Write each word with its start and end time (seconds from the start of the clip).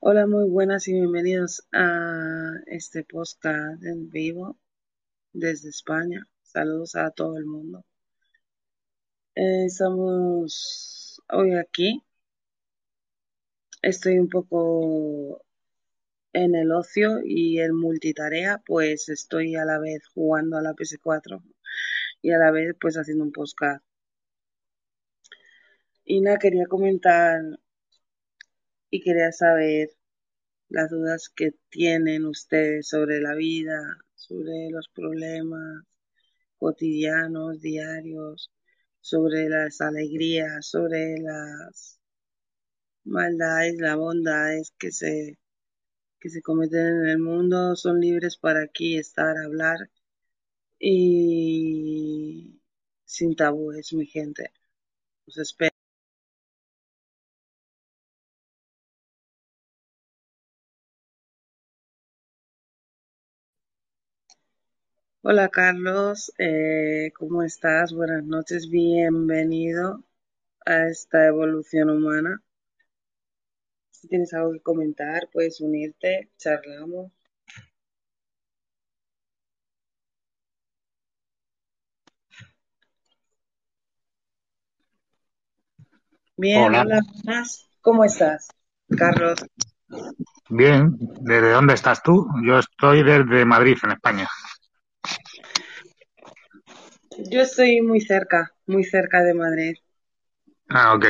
Hola, 0.00 0.26
muy 0.26 0.48
buenas 0.48 0.88
y 0.88 0.92
bienvenidos 0.92 1.66
a 1.72 2.52
este 2.66 3.02
podcast 3.04 3.82
en 3.82 4.10
vivo 4.10 4.58
desde 5.32 5.70
España. 5.70 6.28
Saludos 6.42 6.96
a 6.96 7.10
todo 7.10 7.38
el 7.38 7.46
mundo. 7.46 7.84
Eh, 9.34 9.64
estamos 9.66 11.22
hoy 11.32 11.54
aquí. 11.54 12.02
Estoy 13.82 14.18
un 14.18 14.28
poco 14.28 15.42
en 16.32 16.54
el 16.54 16.72
ocio 16.72 17.20
y 17.24 17.60
en 17.60 17.74
multitarea, 17.74 18.62
pues 18.66 19.08
estoy 19.08 19.56
a 19.56 19.64
la 19.64 19.78
vez 19.78 20.02
jugando 20.14 20.58
a 20.58 20.62
la 20.62 20.74
PS4 20.74 21.42
y 22.22 22.32
a 22.32 22.38
la 22.38 22.50
vez 22.50 22.76
pues 22.80 22.96
haciendo 22.96 23.24
un 23.24 23.32
podcast. 23.32 23.82
Y 26.04 26.20
nada, 26.20 26.38
quería 26.38 26.66
comentar 26.66 27.40
y 28.90 29.02
quería 29.02 29.32
saber 29.32 29.90
las 30.68 30.90
dudas 30.90 31.28
que 31.34 31.52
tienen 31.70 32.26
ustedes 32.26 32.88
sobre 32.88 33.20
la 33.20 33.34
vida, 33.34 33.80
sobre 34.14 34.70
los 34.70 34.88
problemas 34.88 35.84
cotidianos, 36.58 37.60
diarios, 37.60 38.50
sobre 39.00 39.48
las 39.48 39.80
alegrías, 39.80 40.66
sobre 40.66 41.18
las 41.18 42.00
maldades, 43.04 43.76
las 43.78 43.96
bondades 43.96 44.72
que 44.78 44.92
se, 44.92 45.38
que 46.20 46.30
se 46.30 46.42
cometen 46.42 46.86
en 46.86 47.08
el 47.08 47.18
mundo, 47.18 47.76
son 47.76 48.00
libres 48.00 48.36
para 48.36 48.62
aquí 48.64 48.98
estar, 48.98 49.36
hablar 49.38 49.90
y 50.78 52.60
sin 53.04 53.36
tabúes, 53.36 53.92
mi 53.92 54.06
gente. 54.06 54.50
Os 55.26 55.38
espero. 55.38 55.75
Hola 65.28 65.48
Carlos, 65.48 66.32
eh, 66.38 67.10
¿cómo 67.18 67.42
estás? 67.42 67.92
Buenas 67.92 68.22
noches, 68.22 68.70
bienvenido 68.70 70.04
a 70.64 70.86
esta 70.86 71.26
evolución 71.26 71.90
humana. 71.90 72.40
Si 73.90 74.06
tienes 74.06 74.32
algo 74.34 74.52
que 74.52 74.60
comentar, 74.60 75.28
puedes 75.32 75.60
unirte, 75.60 76.30
charlamos. 76.36 77.10
Bien, 86.36 86.66
Hola. 86.66 86.82
hola, 86.82 87.00
más. 87.24 87.68
¿Cómo 87.80 88.04
estás, 88.04 88.46
Carlos? 88.96 89.44
Bien, 90.48 90.96
¿desde 91.20 91.50
dónde 91.50 91.74
estás 91.74 92.00
tú? 92.00 92.28
Yo 92.46 92.60
estoy 92.60 93.02
desde 93.02 93.44
Madrid, 93.44 93.76
en 93.82 93.90
España. 93.90 94.28
Yo 97.18 97.40
estoy 97.40 97.80
muy 97.80 98.00
cerca, 98.00 98.52
muy 98.66 98.84
cerca 98.84 99.22
de 99.22 99.34
Madrid. 99.34 99.76
Ah, 100.68 100.94
ok. 100.94 101.06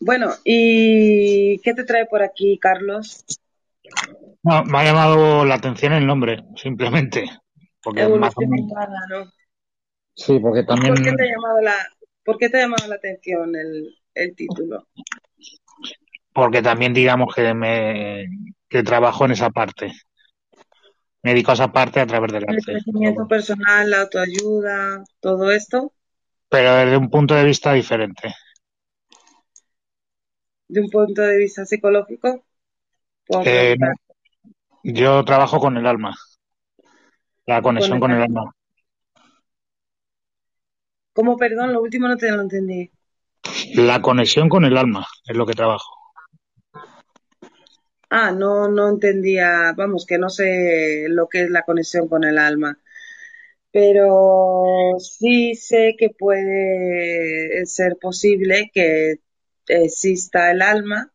Bueno, 0.00 0.32
¿y 0.44 1.58
qué 1.60 1.74
te 1.74 1.84
trae 1.84 2.06
por 2.06 2.22
aquí, 2.22 2.58
Carlos? 2.58 3.24
No, 4.42 4.64
me 4.64 4.78
ha 4.78 4.84
llamado 4.84 5.44
la 5.44 5.54
atención 5.54 5.92
el 5.92 6.06
nombre, 6.06 6.44
simplemente. 6.56 7.24
Porque 7.82 8.02
más 8.02 8.32
o 8.36 8.40
Evolución 8.40 8.50
menos. 8.50 8.70
humana, 8.70 8.98
¿no? 9.10 9.32
Sí, 10.14 10.38
porque 10.40 10.64
también. 10.64 10.94
¿Por 10.94 11.02
qué 11.02 11.12
te 11.12 11.22
ha 11.22 11.26
llamado 11.26 11.60
la, 11.60 11.74
por 12.24 12.38
qué 12.38 12.48
te 12.48 12.58
ha 12.58 12.60
llamado 12.62 12.88
la 12.88 12.96
atención 12.96 13.54
el, 13.56 13.94
el 14.14 14.34
título? 14.34 14.86
Porque 16.32 16.62
también 16.62 16.94
digamos 16.94 17.34
que 17.34 17.54
me 17.54 18.26
que 18.68 18.82
trabajo 18.82 19.24
en 19.26 19.32
esa 19.32 19.50
parte. 19.50 19.92
Me 21.22 21.30
dedico 21.30 21.52
a 21.52 21.54
esa 21.54 21.72
parte 21.72 22.00
a 22.00 22.06
través 22.06 22.32
del 22.32 22.44
El 22.48 22.56
arte. 22.56 22.72
crecimiento 22.72 23.28
personal, 23.28 23.90
la 23.90 24.02
autoayuda, 24.02 25.04
todo 25.20 25.50
esto, 25.52 25.92
Pero 26.48 26.74
desde 26.74 26.96
un 26.96 27.10
punto 27.10 27.34
de 27.34 27.44
vista 27.44 27.72
diferente. 27.72 28.34
de 30.68 30.80
un 30.80 30.90
punto 30.90 31.22
de 31.22 31.36
vista 31.36 31.64
psicológico, 31.64 32.44
Eh, 33.44 33.76
yo 34.84 35.24
trabajo 35.24 35.58
con 35.58 35.76
el 35.76 35.86
alma. 35.86 36.14
La 37.46 37.62
conexión 37.62 38.00
Con 38.00 38.08
con 38.08 38.10
el 38.10 38.16
el 38.16 38.22
alma. 38.24 38.52
¿Cómo, 41.14 41.36
perdón? 41.36 41.72
Lo 41.72 41.80
último 41.80 42.08
no 42.08 42.16
te 42.16 42.30
lo 42.30 42.42
entendí. 42.42 42.90
La 43.74 44.00
conexión 44.00 44.48
con 44.48 44.64
el 44.64 44.76
alma 44.76 45.06
es 45.26 45.36
lo 45.36 45.44
que 45.46 45.54
trabajo. 45.54 46.01
Ah, 48.14 48.30
no, 48.32 48.68
no 48.68 48.88
entendía, 48.90 49.72
vamos, 49.76 50.04
que 50.06 50.18
no 50.18 50.28
sé 50.28 51.06
lo 51.08 51.28
que 51.28 51.42
es 51.44 51.50
la 51.50 51.62
conexión 51.62 52.08
con 52.08 52.24
el 52.24 52.38
alma, 52.38 52.78
pero 53.72 54.96
sí 55.00 55.54
sé 55.56 55.94
que 55.98 56.10
puede 56.10 57.66
ser 57.66 57.96
posible 58.00 58.70
que 58.74 59.16
exista 59.68 60.50
el 60.52 60.62
alma, 60.62 61.12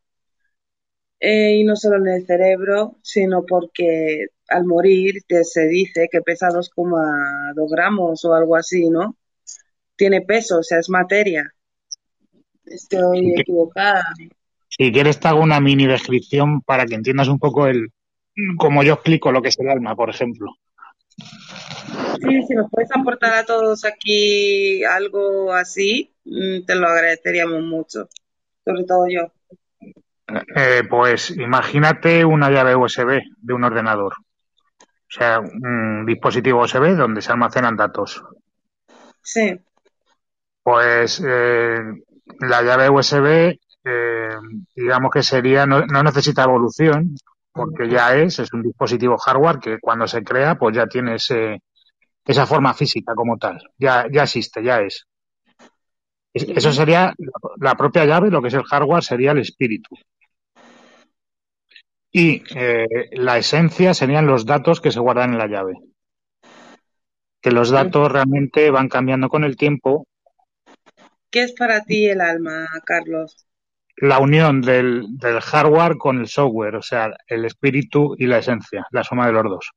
eh, 1.19 1.57
y 1.59 1.63
no 1.63 1.75
solo 1.75 1.97
en 1.97 2.07
el 2.07 2.25
cerebro, 2.25 2.97
sino 3.01 3.45
porque 3.45 4.27
al 4.49 4.65
morir 4.65 5.23
te- 5.27 5.43
se 5.43 5.67
dice 5.67 6.07
que 6.11 6.21
pesa 6.21 6.49
2,2 6.49 7.71
gramos 7.71 8.23
o 8.25 8.33
algo 8.33 8.55
así, 8.55 8.89
¿no? 8.89 9.17
Tiene 9.97 10.21
peso, 10.21 10.59
o 10.59 10.63
sea, 10.63 10.79
es 10.79 10.89
materia. 10.89 11.53
Estoy 12.65 13.33
equivocada. 13.35 14.03
Si 14.69 14.91
quieres 14.91 15.19
te 15.19 15.27
hago 15.27 15.41
una 15.41 15.59
mini 15.59 15.87
descripción 15.87 16.61
para 16.61 16.85
que 16.85 16.95
entiendas 16.95 17.27
un 17.27 17.39
poco 17.39 17.67
el 17.67 17.91
como 18.57 18.83
yo 18.83 18.93
explico 18.93 19.31
lo 19.31 19.41
que 19.41 19.49
es 19.49 19.59
el 19.59 19.69
alma, 19.69 19.95
por 19.95 20.09
ejemplo. 20.09 20.51
Sí, 22.21 22.43
si 22.47 22.55
nos 22.55 22.69
puedes 22.69 22.89
aportar 22.95 23.33
a 23.33 23.45
todos 23.45 23.85
aquí 23.85 24.83
algo 24.83 25.53
así, 25.53 26.13
mm, 26.25 26.65
te 26.65 26.75
lo 26.75 26.87
agradeceríamos 26.87 27.63
mucho, 27.63 28.07
sobre 28.63 28.83
todo 28.83 29.05
yo. 29.09 29.31
Eh, 30.55 30.83
pues 30.89 31.31
imagínate 31.31 32.25
una 32.25 32.49
llave 32.49 32.75
USB 32.75 33.21
de 33.37 33.53
un 33.53 33.63
ordenador, 33.63 34.13
o 34.13 35.09
sea, 35.09 35.39
un 35.39 36.05
dispositivo 36.05 36.61
USB 36.61 36.95
donde 36.95 37.21
se 37.21 37.31
almacenan 37.31 37.77
datos. 37.77 38.21
Sí, 39.21 39.59
Pues 40.63 41.23
eh, 41.25 41.79
la 42.39 42.61
llave 42.61 42.89
USB, 42.89 43.57
eh, 43.87 44.29
digamos 44.75 45.11
que 45.11 45.23
sería, 45.23 45.65
no, 45.65 45.85
no 45.85 46.03
necesita 46.03 46.43
evolución, 46.43 47.15
porque 47.53 47.89
ya 47.89 48.15
es, 48.15 48.39
es 48.39 48.53
un 48.53 48.63
dispositivo 48.63 49.17
hardware 49.17 49.59
que 49.59 49.79
cuando 49.79 50.07
se 50.07 50.23
crea, 50.23 50.55
pues 50.55 50.75
ya 50.75 50.87
tiene 50.87 51.15
ese, 51.15 51.61
esa 52.25 52.45
forma 52.47 52.73
física 52.75 53.15
como 53.15 53.37
tal, 53.37 53.59
ya, 53.77 54.07
ya 54.11 54.23
existe, 54.23 54.63
ya 54.63 54.81
es. 54.81 55.05
Es- 56.33 56.47
Eso 56.59 56.71
sería 56.71 57.13
la 57.59 57.75
propia 57.75 58.05
llave, 58.05 58.31
lo 58.31 58.41
que 58.41 58.47
es 58.47 58.53
el 58.53 58.63
hardware 58.63 59.03
sería 59.03 59.31
el 59.31 59.39
espíritu. 59.39 59.93
Y 62.11 62.43
eh, 62.53 62.85
la 63.13 63.37
esencia 63.37 63.93
serían 63.93 64.27
los 64.27 64.45
datos 64.45 64.81
que 64.81 64.91
se 64.91 64.99
guardan 64.99 65.31
en 65.31 65.37
la 65.37 65.47
llave. 65.47 65.75
Que 67.41 67.49
los 67.49 67.71
datos 67.71 68.11
realmente 68.11 68.69
van 68.69 68.89
cambiando 68.89 69.27
con 69.27 69.43
el 69.43 69.57
tiempo. 69.57 70.05
¿Qué 71.31 71.43
es 71.43 71.53
para 71.53 71.85
ti 71.85 72.05
el 72.09 72.19
alma, 72.19 72.67
Carlos? 72.85 73.46
La 73.97 74.17
unión 74.19 74.61
del, 74.61 75.05
del 75.17 75.39
hardware 75.39 75.97
con 75.97 76.19
el 76.19 76.27
software, 76.27 76.75
o 76.77 76.81
sea, 76.81 77.11
el 77.27 77.45
espíritu 77.45 78.15
y 78.17 78.25
la 78.25 78.39
esencia, 78.39 78.87
la 78.91 79.03
suma 79.03 79.27
de 79.27 79.33
los 79.33 79.43
dos. 79.43 79.71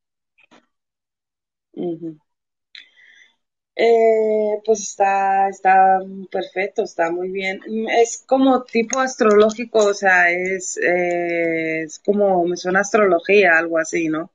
Eh, 3.77 4.61
pues 4.65 4.81
está, 4.81 5.49
está 5.49 5.99
perfecto, 6.31 6.83
está 6.83 7.11
muy 7.11 7.31
bien. 7.31 7.61
Es 8.01 8.23
como 8.27 8.65
tipo 8.65 9.01
astrológico, 9.01 9.79
o 9.87 9.95
sea, 9.95 10.31
es, 10.31 10.77
eh, 10.79 11.83
es 11.85 11.99
como, 12.01 12.45
me 12.47 12.57
suena 12.57 12.81
astrología, 12.81 13.59
algo 13.59 13.79
así, 13.79 14.09
¿no? 14.09 14.31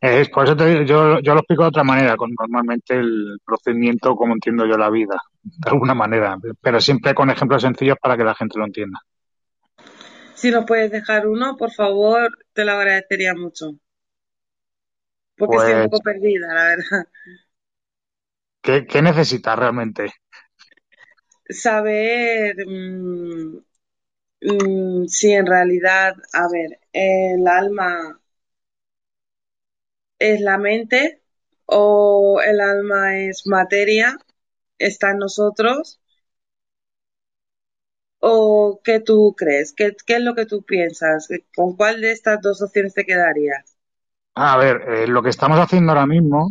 Es, 0.00 0.28
por 0.28 0.44
eso 0.44 0.56
te 0.56 0.66
digo, 0.66 0.82
yo, 0.82 1.20
yo 1.20 1.32
lo 1.34 1.40
explico 1.40 1.62
de 1.62 1.68
otra 1.68 1.82
manera, 1.84 2.16
con 2.16 2.30
normalmente 2.38 2.94
el 2.94 3.38
procedimiento 3.44 4.14
como 4.16 4.34
entiendo 4.34 4.66
yo 4.66 4.76
la 4.76 4.90
vida, 4.90 5.16
de 5.42 5.70
alguna 5.70 5.94
manera, 5.94 6.36
pero 6.60 6.80
siempre 6.80 7.14
con 7.14 7.30
ejemplos 7.30 7.62
sencillos 7.62 7.96
para 8.00 8.16
que 8.16 8.24
la 8.24 8.34
gente 8.34 8.58
lo 8.58 8.66
entienda. 8.66 9.00
Si 10.34 10.50
nos 10.50 10.64
puedes 10.66 10.92
dejar 10.92 11.26
uno, 11.26 11.56
por 11.56 11.72
favor, 11.72 12.38
te 12.52 12.64
lo 12.64 12.72
agradecería 12.72 13.34
mucho, 13.34 13.72
porque 15.36 15.56
estoy 15.56 15.74
un 15.74 15.80
Pues, 15.80 15.90
poco 15.90 16.00
perdida, 16.02 16.52
la 16.54 16.64
verdad. 16.64 17.06
¿qué, 18.62 18.86
qué 18.86 19.00
necesitas 19.02 19.56
realmente? 19.58 20.12
Saber 21.48 22.54
mm, 22.66 23.58
mm, 24.42 25.06
si 25.08 25.32
en 25.32 25.46
realidad, 25.46 26.14
a 26.34 26.48
ver, 26.52 26.80
el 26.92 27.46
alma 27.48 28.20
es 30.18 30.40
la 30.40 30.58
mente 30.58 31.22
o 31.66 32.40
el 32.44 32.60
alma 32.60 33.18
es 33.18 33.46
materia, 33.46 34.18
está 34.78 35.10
en 35.10 35.18
nosotros 35.18 36.00
¿O 38.26 38.80
qué 38.82 39.00
tú 39.00 39.34
crees? 39.36 39.74
¿Qué, 39.76 39.94
es 40.06 40.22
lo 40.22 40.34
que 40.34 40.46
tú 40.46 40.62
piensas? 40.62 41.28
¿Con 41.54 41.76
cuál 41.76 42.00
de 42.00 42.12
estas 42.12 42.40
dos 42.40 42.62
opciones 42.62 42.94
te 42.94 43.04
quedarías? 43.04 43.76
A 44.34 44.56
ver, 44.56 44.80
eh, 44.88 45.06
lo 45.06 45.22
que 45.22 45.28
estamos 45.28 45.60
haciendo 45.60 45.92
ahora 45.92 46.06
mismo 46.06 46.48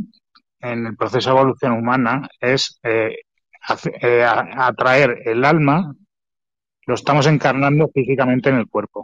en 0.60 0.86
el 0.86 0.96
proceso 0.96 1.32
de 1.32 1.36
evolución 1.36 1.72
humana 1.74 2.30
es 2.40 2.80
eh, 2.84 3.16
eh, 4.04 4.24
atraer 4.24 5.24
el 5.26 5.44
alma, 5.44 5.96
lo 6.86 6.94
estamos 6.94 7.26
encarnando 7.26 7.90
físicamente 7.92 8.50
en 8.50 8.58
el 8.58 8.68
cuerpo. 8.68 9.04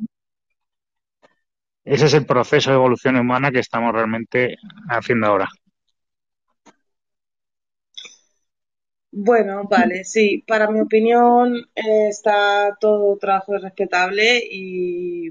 Ese 1.83 2.05
es 2.05 2.13
el 2.13 2.25
proceso 2.25 2.69
de 2.69 2.77
evolución 2.77 3.17
humana 3.17 3.51
que 3.51 3.59
estamos 3.59 3.93
realmente 3.93 4.55
haciendo 4.89 5.27
ahora. 5.27 5.49
Bueno, 9.11 9.63
vale, 9.69 10.03
sí, 10.03 10.43
para 10.47 10.69
mi 10.69 10.81
opinión 10.81 11.55
está 11.75 12.77
todo 12.79 13.17
trabajo 13.17 13.57
respetable 13.57 14.39
y, 14.49 15.29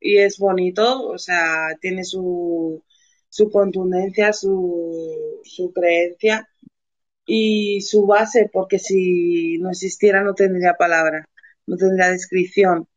y 0.00 0.18
es 0.18 0.38
bonito, 0.38 1.08
o 1.08 1.18
sea, 1.18 1.68
tiene 1.80 2.04
su, 2.04 2.84
su 3.28 3.50
contundencia, 3.50 4.32
su, 4.32 5.40
su 5.44 5.72
creencia 5.72 6.48
y 7.26 7.80
su 7.82 8.06
base, 8.06 8.50
porque 8.52 8.78
si 8.78 9.58
no 9.58 9.70
existiera 9.70 10.22
no 10.24 10.34
tendría 10.34 10.74
palabra, 10.74 11.28
no 11.66 11.76
tendría 11.76 12.10
descripción, 12.10 12.88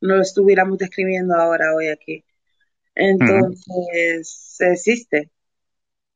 no 0.00 0.16
lo 0.16 0.22
estuviéramos 0.22 0.78
describiendo 0.78 1.34
ahora, 1.34 1.74
hoy 1.74 1.88
aquí. 1.88 2.24
Entonces, 2.94 4.56
existe. 4.60 5.30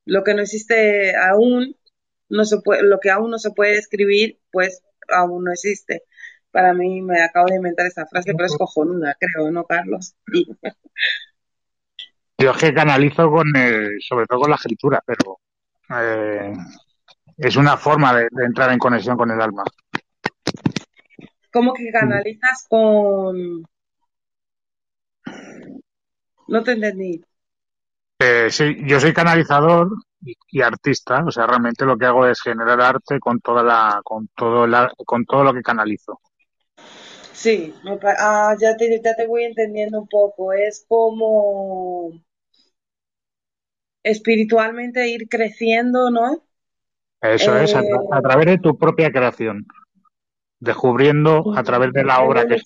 Lo 0.05 0.25
que 0.25 0.34
no 0.34 0.43
existe 0.43 1.14
aún, 1.17 1.76
no 2.29 2.44
se 2.44 2.61
puede, 2.61 2.82
lo 2.82 2.99
que 2.99 3.11
aún 3.11 3.31
no 3.31 3.38
se 3.38 3.52
puede 3.52 3.76
describir, 3.76 4.40
pues 4.50 4.82
aún 5.08 5.44
no 5.44 5.52
existe. 5.52 6.02
Para 6.50 6.75
mí 6.75 7.00
me 7.02 7.23
acabo 7.23 7.46
de 7.46 7.56
inventar 7.56 7.87
esta 7.87 8.06
frase, 8.06 8.34
pero 8.34 8.46
es 8.46 8.56
cojonuda, 8.56 9.17
creo, 9.19 9.50
¿no, 9.50 9.64
Carlos? 9.64 10.17
Yo 12.38 12.50
es 12.50 12.56
que 12.56 12.75
canalizo 12.75 13.31
con, 13.31 13.52
sobre 14.00 14.26
todo 14.26 14.40
con 14.40 14.50
la 14.50 14.56
escritura, 14.56 15.00
pero 15.06 15.38
eh, 15.96 16.52
es 17.37 17.56
una 17.56 17.76
forma 17.76 18.14
de, 18.17 18.28
entrar 18.44 18.73
en 18.73 18.81
conexión 18.81 19.17
con 19.17 19.31
el 19.31 19.40
alma. 19.40 19.62
¿Cómo 21.52 21.73
que 21.73 21.93
canalizas 21.93 22.67
con...? 22.69 23.64
No 26.49 26.62
te 26.62 26.73
entendí. 26.73 27.23
Eh, 28.19 28.50
sí, 28.50 28.76
yo 28.87 29.00
soy 29.00 29.12
canalizador 29.12 29.88
y, 30.20 30.61
artista, 30.61 31.25
o 31.26 31.31
sea, 31.31 31.46
realmente 31.46 31.84
lo 31.84 31.96
que 31.99 32.06
hago 32.06 32.26
es 32.26 32.40
generar 32.40 32.81
arte 32.81 33.19
con 33.19 33.40
toda 33.40 33.62
la, 33.62 34.00
con 34.05 34.29
todo 34.37 34.67
con 35.05 35.25
todo 35.25 35.43
lo 35.43 35.52
que 35.52 35.62
canalizo. 35.62 36.20
Sí, 37.32 37.75
ah, 38.19 38.55
ya, 38.61 38.76
te, 38.76 39.00
ya 39.02 39.14
te 39.17 39.26
voy 39.26 39.44
entendiendo 39.44 40.00
un 40.00 40.06
poco. 40.06 40.52
Es 40.52 40.84
como 40.87 42.12
espiritualmente 44.02 45.08
ir 45.08 45.28
creciendo, 45.28 46.11
¿no? 46.11 46.44
Eso 47.20 47.56
es, 47.56 47.75
a, 47.75 47.81
eh, 47.81 47.88
través 48.23 48.46
de 48.46 48.58
tu 48.58 48.76
propia 48.76 49.11
creación, 49.11 49.67
descubriendo 50.61 51.52
a 51.56 51.62
través 51.62 51.93
de 51.93 52.05
la 52.05 52.20
obra 52.20 52.46
que 52.46 52.61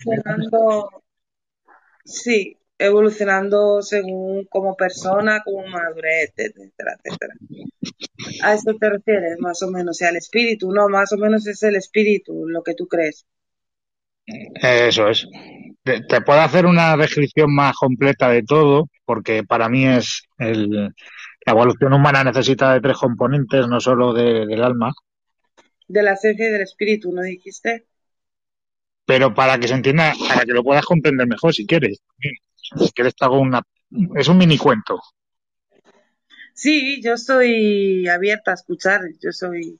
Sí, 2.06 2.56
evolucionando 2.78 3.82
según 3.82 4.44
como 4.46 4.76
persona, 4.76 5.42
como 5.44 5.66
madurez, 5.66 6.32
etcétera, 6.36 6.96
etcétera. 7.02 7.34
A 8.42 8.54
eso 8.54 8.74
te 8.78 8.90
refieres, 8.90 9.36
más 9.40 9.60
o 9.62 9.70
menos, 9.70 9.90
o 9.90 9.98
sea, 9.98 10.10
el 10.10 10.16
espíritu, 10.16 10.72
no, 10.72 10.88
más 10.88 11.12
o 11.12 11.16
menos 11.16 11.46
es 11.46 11.62
el 11.64 11.74
espíritu, 11.74 12.48
lo 12.48 12.62
que 12.62 12.74
tú 12.74 12.86
crees. 12.86 13.26
Eso 14.26 15.08
es. 15.08 15.26
Te, 15.82 16.20
puedo 16.20 16.40
hacer 16.40 16.66
una 16.66 16.96
descripción 16.96 17.52
más 17.54 17.74
completa 17.76 18.28
de 18.28 18.42
todo, 18.42 18.88
porque 19.04 19.42
para 19.42 19.68
mí 19.68 19.86
es 19.86 20.22
el, 20.38 20.70
la 20.70 21.52
evolución 21.52 21.92
humana 21.92 22.24
necesita 22.24 22.72
de 22.72 22.80
tres 22.80 22.96
componentes, 22.98 23.66
no 23.66 23.80
solo 23.80 24.12
del 24.12 24.62
alma. 24.62 24.92
De 25.88 26.02
la 26.02 26.14
esencia 26.14 26.48
y 26.48 26.52
del 26.52 26.62
espíritu, 26.62 27.12
¿no 27.12 27.22
dijiste? 27.22 27.86
Pero 29.06 29.32
para 29.32 29.58
que 29.58 29.68
se 29.68 29.74
entienda, 29.74 30.12
para 30.28 30.44
que 30.44 30.52
lo 30.52 30.62
puedas 30.62 30.84
comprender 30.84 31.26
mejor, 31.26 31.54
si 31.54 31.64
quieres. 31.66 32.02
Si 32.18 32.92
quieres 32.92 33.14
te 33.14 33.24
hago 33.24 33.38
una... 33.38 33.62
Es 34.16 34.28
un 34.28 34.36
mini 34.36 34.58
cuento. 34.58 35.00
Sí, 36.52 37.00
yo 37.02 37.14
estoy 37.14 38.08
abierta 38.08 38.50
a 38.50 38.54
escuchar. 38.54 39.02
Yo 39.22 39.30
soy 39.30 39.78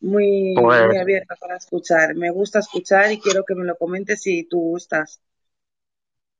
muy, 0.00 0.54
pues 0.54 0.86
muy 0.86 0.96
abierta 0.96 1.34
para 1.36 1.56
escuchar. 1.56 2.14
Me 2.14 2.30
gusta 2.30 2.60
escuchar 2.60 3.10
y 3.10 3.18
quiero 3.18 3.44
que 3.44 3.54
me 3.54 3.64
lo 3.64 3.76
comentes 3.76 4.22
si 4.22 4.44
tú 4.44 4.58
gustas. 4.60 5.20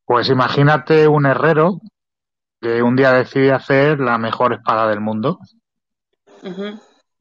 Pues 0.04 0.28
imagínate 0.28 1.08
un 1.08 1.26
herrero 1.26 1.80
que 2.60 2.82
un 2.82 2.94
día 2.94 3.12
decide 3.12 3.52
hacer 3.52 3.98
la 3.98 4.18
mejor 4.18 4.52
espada 4.52 4.88
del 4.88 5.00
mundo. 5.00 5.38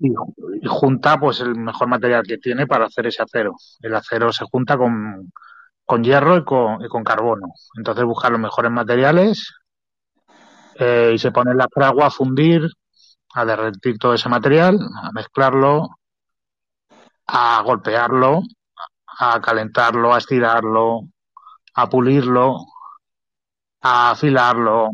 Y, 0.04 0.68
junta 0.68 1.18
pues 1.20 1.40
el 1.40 1.56
mejor 1.56 1.88
material 1.88 2.24
que 2.24 2.38
tiene 2.38 2.68
para 2.68 2.86
hacer 2.86 3.08
ese 3.08 3.24
acero. 3.24 3.56
El 3.82 3.96
acero 3.96 4.32
se 4.34 4.46
junta 4.46 4.78
con, 4.78 5.32
con 5.86 6.04
hierro 6.04 6.38
y 6.38 6.44
con, 6.44 6.84
y 6.84 6.90
con, 6.90 7.04
carbono. 7.04 7.48
Entonces 7.78 8.04
busca 8.06 8.30
los 8.30 8.40
mejores 8.40 8.72
materiales 8.72 9.54
eh, 10.76 11.12
y 11.16 11.18
se 11.18 11.32
pone 11.32 11.54
la 11.56 11.68
fragua 11.74 12.08
a 12.08 12.12
fundir, 12.12 12.70
a 13.34 13.46
derretir 13.46 13.98
todo 13.98 14.14
ese 14.14 14.30
material, 14.30 14.80
a 15.02 15.12
mezclarlo, 15.14 15.90
a 17.28 17.62
golpearlo, 17.64 18.42
a 19.20 19.42
calentarlo, 19.42 20.14
a 20.14 20.18
estirarlo, 20.18 21.08
a 21.76 21.90
pulirlo, 21.90 22.58
a 23.82 24.12
afilarlo, 24.12 24.92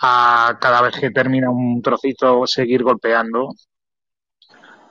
a 0.00 0.58
cada 0.60 0.82
vez 0.82 0.94
que 0.98 1.10
termina 1.10 1.50
un 1.50 1.82
trocito 1.82 2.46
seguir 2.46 2.82
golpeando. 2.84 3.54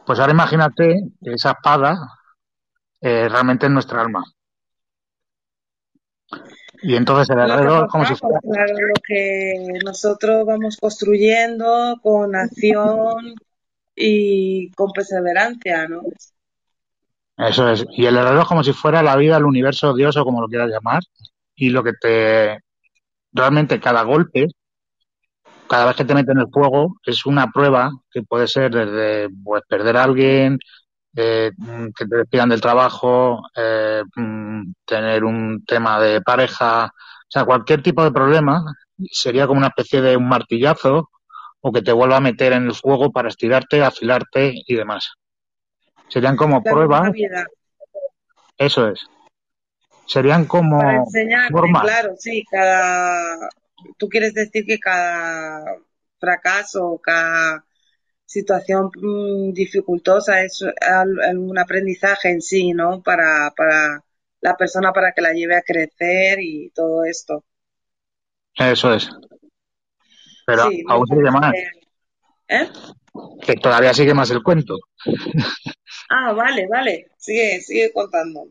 Pues 0.07 0.19
ahora 0.19 0.31
imagínate 0.31 1.01
que 1.21 1.33
esa 1.33 1.51
espada 1.51 1.97
eh, 3.01 3.27
realmente 3.27 3.65
es 3.65 3.71
nuestra 3.73 3.99
alma. 3.99 4.23
Y 6.81 6.95
entonces 6.95 7.29
el 7.29 7.41
alrededor 7.41 7.89
como 7.89 8.05
si 8.05 8.15
fuera... 8.15 8.39
Claro, 8.39 8.73
lo 8.73 8.93
que 9.05 9.53
nosotros 9.83 10.45
vamos 10.45 10.77
construyendo 10.77 11.99
con 12.01 12.37
acción 12.37 13.35
y 13.97 14.71
con 14.71 14.93
perseverancia, 14.93 15.89
¿no? 15.89 16.03
Eso 17.35 17.69
es. 17.69 17.85
Y 17.91 18.05
el 18.05 18.17
alrededor 18.17 18.47
como 18.47 18.63
si 18.63 18.71
fuera 18.71 19.03
la 19.03 19.17
vida, 19.17 19.35
el 19.35 19.43
universo, 19.43 19.93
Dios 19.93 20.15
o 20.15 20.23
como 20.23 20.39
lo 20.39 20.47
quieras 20.47 20.69
llamar. 20.69 21.03
Y 21.53 21.69
lo 21.69 21.83
que 21.83 21.91
te... 21.99 22.59
Realmente 23.33 23.81
cada 23.81 24.03
golpe 24.03 24.47
cada 25.67 25.85
vez 25.85 25.95
que 25.95 26.05
te 26.05 26.13
meten 26.13 26.37
en 26.37 26.43
el 26.43 26.51
fuego 26.51 26.97
es 27.05 27.25
una 27.25 27.51
prueba 27.51 27.91
que 28.11 28.23
puede 28.23 28.47
ser 28.47 28.71
desde 28.71 29.29
pues, 29.43 29.63
perder 29.67 29.97
a 29.97 30.03
alguien, 30.03 30.57
eh, 31.15 31.51
que 31.95 32.05
te 32.05 32.17
despidan 32.17 32.49
del 32.49 32.61
trabajo, 32.61 33.41
eh, 33.55 34.03
mm, 34.15 34.71
tener 34.85 35.23
un 35.23 35.63
tema 35.65 35.99
de 35.99 36.21
pareja, 36.21 36.85
o 36.85 37.29
sea, 37.29 37.45
cualquier 37.45 37.81
tipo 37.81 38.03
de 38.03 38.11
problema 38.11 38.63
sería 39.11 39.47
como 39.47 39.59
una 39.59 39.67
especie 39.67 40.01
de 40.01 40.15
un 40.15 40.27
martillazo 40.27 41.09
o 41.59 41.71
que 41.71 41.81
te 41.81 41.91
vuelva 41.91 42.17
a 42.17 42.21
meter 42.21 42.53
en 42.53 42.67
el 42.67 42.73
fuego 42.73 43.11
para 43.11 43.29
estirarte, 43.29 43.83
afilarte 43.83 44.53
y 44.53 44.75
demás. 44.75 45.13
Serían 46.07 46.37
como 46.37 46.63
pruebas. 46.63 47.11
Eso 48.57 48.87
es. 48.87 49.05
Serían 50.05 50.45
como 50.45 50.79
para 50.79 51.81
claro, 51.81 52.13
sí, 52.17 52.43
cada 52.49 53.49
tú 53.97 54.09
quieres 54.09 54.33
decir 54.33 54.65
que 54.65 54.79
cada 54.79 55.77
fracaso, 56.19 56.99
cada 57.03 57.65
situación 58.25 58.91
mm, 58.95 59.53
dificultosa 59.53 60.43
es 60.43 60.63
un 61.35 61.57
aprendizaje 61.57 62.29
en 62.29 62.41
sí, 62.41 62.73
¿no? 62.73 63.01
Para, 63.01 63.53
para 63.55 64.03
la 64.41 64.55
persona 64.55 64.91
para 64.91 65.13
que 65.13 65.21
la 65.21 65.33
lleve 65.33 65.55
a 65.55 65.61
crecer 65.61 66.39
y 66.41 66.69
todo 66.71 67.03
esto. 67.05 67.43
Eso 68.55 68.93
es. 68.93 69.09
Pero 70.45 70.69
aún 70.87 71.07
sigue 71.07 71.31
más. 71.31 71.53
¿Eh? 72.47 72.69
Que 73.41 73.55
todavía 73.55 73.93
sigue 73.93 74.13
más 74.13 74.29
el 74.31 74.43
cuento. 74.43 74.77
ah, 76.09 76.33
vale, 76.33 76.67
vale. 76.67 77.07
Sigue, 77.17 77.59
sigue 77.61 77.91
contando. 77.91 78.41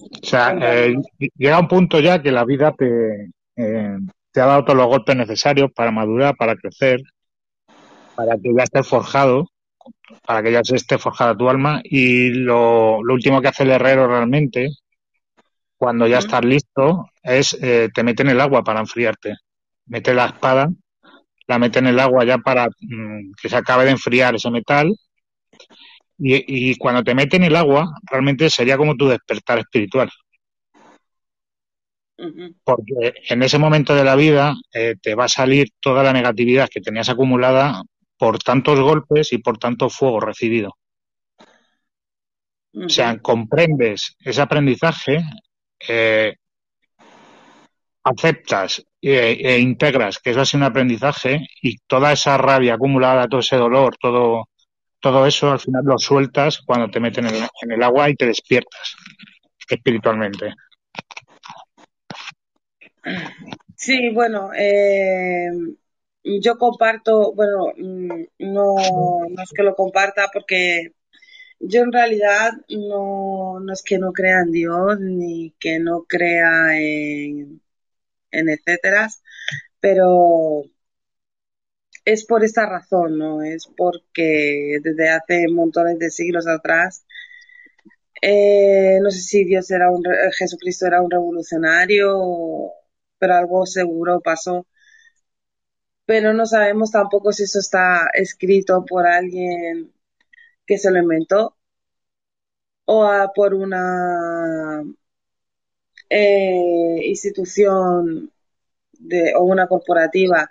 O 0.00 0.26
sea, 0.26 0.56
eh, 0.60 0.94
llega 1.36 1.58
un 1.58 1.68
punto 1.68 1.98
ya 2.00 2.22
que 2.22 2.30
la 2.30 2.44
vida 2.44 2.72
te, 2.76 3.30
eh, 3.56 3.87
te 4.32 4.40
ha 4.40 4.46
dado 4.46 4.64
todos 4.64 4.76
los 4.76 4.86
golpes 4.86 5.16
necesarios 5.16 5.70
para 5.74 5.90
madurar, 5.90 6.36
para 6.36 6.56
crecer, 6.56 7.00
para 8.14 8.36
que 8.36 8.52
ya 8.56 8.64
estés 8.64 8.86
forjado, 8.86 9.46
para 10.26 10.42
que 10.42 10.52
ya 10.52 10.62
se 10.64 10.76
esté 10.76 10.98
forjada 10.98 11.36
tu 11.36 11.48
alma. 11.48 11.80
Y 11.84 12.30
lo, 12.30 12.98
último 12.98 13.40
que 13.40 13.48
hace 13.48 13.62
el 13.62 13.70
herrero 13.70 14.06
realmente, 14.06 14.68
cuando 15.76 16.06
ya 16.06 16.18
estás 16.18 16.44
listo, 16.44 17.06
es 17.22 17.56
eh, 17.62 17.88
te 17.94 18.02
mete 18.02 18.22
en 18.22 18.30
el 18.30 18.40
agua 18.40 18.62
para 18.62 18.80
enfriarte. 18.80 19.36
Mete 19.86 20.12
la 20.14 20.26
espada, 20.26 20.68
la 21.46 21.58
mete 21.58 21.78
en 21.78 21.86
el 21.86 22.00
agua 22.00 22.24
ya 22.24 22.38
para 22.38 22.66
mm, 22.66 23.32
que 23.40 23.48
se 23.48 23.56
acabe 23.56 23.84
de 23.84 23.92
enfriar 23.92 24.34
ese 24.34 24.50
metal. 24.50 24.94
Y, 26.18 26.72
y 26.72 26.76
cuando 26.76 27.04
te 27.04 27.14
meten 27.14 27.42
en 27.42 27.48
el 27.48 27.56
agua, 27.56 27.88
realmente 28.02 28.50
sería 28.50 28.76
como 28.76 28.96
tu 28.96 29.08
despertar 29.08 29.60
espiritual. 29.60 30.10
Porque 32.64 33.14
en 33.28 33.42
ese 33.42 33.58
momento 33.58 33.94
de 33.94 34.04
la 34.04 34.16
vida 34.16 34.54
eh, 34.72 34.96
te 35.00 35.14
va 35.14 35.24
a 35.26 35.28
salir 35.28 35.68
toda 35.80 36.02
la 36.02 36.12
negatividad 36.12 36.68
que 36.68 36.80
tenías 36.80 37.08
acumulada 37.08 37.82
por 38.16 38.40
tantos 38.40 38.80
golpes 38.80 39.32
y 39.32 39.38
por 39.38 39.58
tanto 39.58 39.88
fuego 39.88 40.20
recibido. 40.20 40.76
O 42.74 42.88
sea, 42.88 43.18
comprendes 43.18 44.16
ese 44.20 44.40
aprendizaje, 44.40 45.22
eh, 45.88 46.34
aceptas 48.04 48.84
e, 49.00 49.38
e, 49.40 49.58
integras 49.58 50.18
que 50.18 50.30
eso 50.30 50.40
ha 50.40 50.44
sido 50.44 50.58
un 50.58 50.70
aprendizaje 50.70 51.46
y 51.62 51.78
toda 51.86 52.12
esa 52.12 52.36
rabia 52.36 52.74
acumulada, 52.74 53.28
todo 53.28 53.40
ese 53.40 53.56
dolor, 53.56 53.96
todo, 53.96 54.48
todo 55.00 55.26
eso 55.26 55.50
al 55.52 55.60
final 55.60 55.84
lo 55.84 55.98
sueltas 55.98 56.60
cuando 56.64 56.88
te 56.88 57.00
meten 57.00 57.26
en 57.26 57.72
el 57.72 57.82
agua 57.82 58.10
y 58.10 58.14
te 58.14 58.26
despiertas 58.26 58.96
espiritualmente. 59.68 60.54
Sí, 63.76 64.10
bueno, 64.12 64.50
eh, 64.54 65.50
yo 66.24 66.58
comparto, 66.58 67.32
bueno, 67.34 67.72
mm, 67.76 68.24
no, 68.40 68.74
es 69.42 69.50
que 69.54 69.62
lo 69.62 69.74
comparta 69.74 70.28
porque 70.32 70.94
yo 71.60 71.82
en 71.82 71.92
realidad 71.92 72.52
no, 72.70 73.60
no 73.60 73.72
es 73.72 73.82
que 73.82 73.98
no 73.98 74.12
crea 74.12 74.42
en 74.42 74.52
Dios 74.52 75.00
ni 75.00 75.52
que 75.60 75.78
no 75.80 76.04
crea 76.08 76.78
en, 76.78 77.62
en 78.32 78.48
etcétera, 78.50 79.08
pero 79.80 80.64
es 82.04 82.24
por 82.26 82.42
esta 82.42 82.66
razón, 82.66 83.18
¿no? 83.18 83.40
Es 83.42 83.68
porque 83.76 84.78
desde 84.82 85.10
hace 85.10 85.46
montones 85.48 85.98
de 86.00 86.10
siglos 86.10 86.48
atrás 86.48 87.04
eh, 88.22 88.98
no 89.02 89.10
sé 89.10 89.20
si 89.20 89.44
Dios 89.44 89.70
era 89.70 89.90
un, 89.90 90.02
Jesucristo 90.36 90.86
era 90.86 91.02
un 91.02 91.10
revolucionario 91.10 92.72
pero 93.18 93.34
algo 93.34 93.66
seguro 93.66 94.20
pasó. 94.20 94.66
Pero 96.06 96.32
no 96.34 96.44
sabemos 96.46 96.90
tampoco 96.90 97.32
si 97.32 97.44
eso 97.44 97.60
está 97.60 98.08
escrito 98.14 98.84
por 98.84 99.06
alguien 99.06 99.92
que 100.66 100.78
se 100.78 100.90
lo 100.90 100.98
inventó 101.00 101.56
o 102.86 103.32
por 103.34 103.54
una 103.54 104.82
eh, 106.10 107.00
institución 107.04 108.32
o 109.36 109.44
una 109.44 109.66
corporativa 109.68 110.50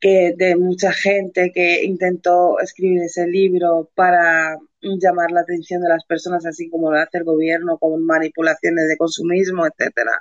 que 0.00 0.34
de 0.36 0.56
mucha 0.56 0.92
gente 0.92 1.52
que 1.54 1.84
intentó 1.84 2.60
escribir 2.60 3.02
ese 3.02 3.26
libro 3.26 3.90
para 3.94 4.56
llamar 4.80 5.30
la 5.32 5.40
atención 5.40 5.82
de 5.82 5.88
las 5.88 6.04
personas 6.04 6.46
así 6.46 6.68
como 6.70 6.90
lo 6.92 6.98
hace 6.98 7.18
el 7.18 7.24
gobierno 7.24 7.78
con 7.78 8.04
manipulaciones 8.04 8.88
de 8.88 8.96
consumismo, 8.96 9.66
etcétera. 9.66 10.12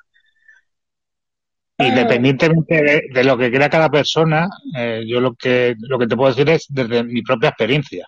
Independientemente 1.78 3.04
de, 3.14 3.24
lo 3.24 3.38
que 3.38 3.52
crea 3.52 3.70
cada 3.70 3.90
persona, 3.90 4.48
eh, 4.78 5.04
yo 5.06 5.20
lo 5.20 5.36
que 5.36 5.76
lo 5.78 6.00
que 6.00 6.08
te 6.08 6.16
puedo 6.16 6.30
decir 6.30 6.50
es 6.50 6.68
desde 6.70 7.04
mi 7.04 7.22
propia 7.22 7.50
experiencia. 7.50 8.08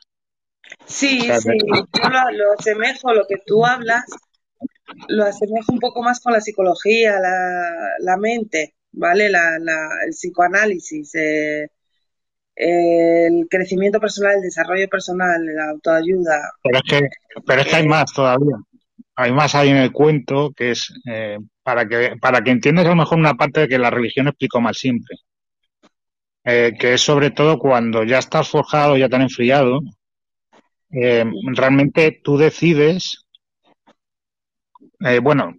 Sí, 0.86 1.22
sí, 1.22 1.28
yo 1.68 2.10
lo, 2.10 2.54
asemejo, 2.58 3.14
lo 3.14 3.26
que 3.28 3.38
tú 3.46 3.66
hablas, 3.66 4.06
lo 5.10 5.26
asemejo 5.26 5.74
un 5.74 5.80
poco 5.80 6.02
más 6.02 6.22
con 6.22 6.32
la 6.32 6.40
psicología, 6.40 7.20
la, 7.20 7.96
la 8.00 8.18
mente, 8.18 8.76
¿vale? 8.94 9.30
La, 9.30 9.60
la, 9.60 9.90
el 10.06 10.12
psicoanálisis, 10.12 11.14
eh, 11.16 11.68
el 12.56 13.48
crecimiento 13.50 14.00
personal, 14.00 14.36
el 14.38 14.44
desarrollo 14.44 14.88
personal, 14.88 15.46
la 15.46 15.72
autoayuda. 15.72 16.54
Pero 16.64 16.78
es 16.78 16.84
que, 16.90 17.10
pero 17.46 17.62
es 17.62 17.68
que 17.68 17.76
hay 17.76 17.86
eh, 17.86 17.90
más 17.90 18.14
todavía. 18.14 18.56
Hay 19.16 19.34
más 19.34 19.56
ahí 19.56 19.70
en 19.70 19.78
el 19.78 19.92
cuento 19.92 20.52
que 20.56 20.72
es 20.72 20.94
para 21.68 21.86
que, 21.86 22.16
para 22.22 22.42
que 22.42 22.52
entiendas 22.52 22.86
a 22.86 22.92
lo 22.92 22.96
mejor 22.96 23.18
una 23.18 23.34
parte 23.34 23.60
de 23.60 23.68
que 23.68 23.78
la 23.78 23.90
religión 23.90 24.30
explico 24.30 24.62
mal 24.62 24.74
siempre. 24.74 25.18
Eh, 26.46 26.78
que 26.80 26.94
es 26.94 27.02
sobre 27.02 27.30
todo 27.30 27.60
cuando 27.60 28.06
ya 28.06 28.20
estás 28.20 28.48
forjado, 28.48 28.96
ya 28.96 29.10
te 29.10 29.18
han 29.18 29.24
enfriado, 29.24 29.82
eh, 30.92 31.26
realmente 31.58 32.22
tú 32.24 32.38
decides, 32.38 33.26
eh, 35.02 35.20
bueno, 35.20 35.58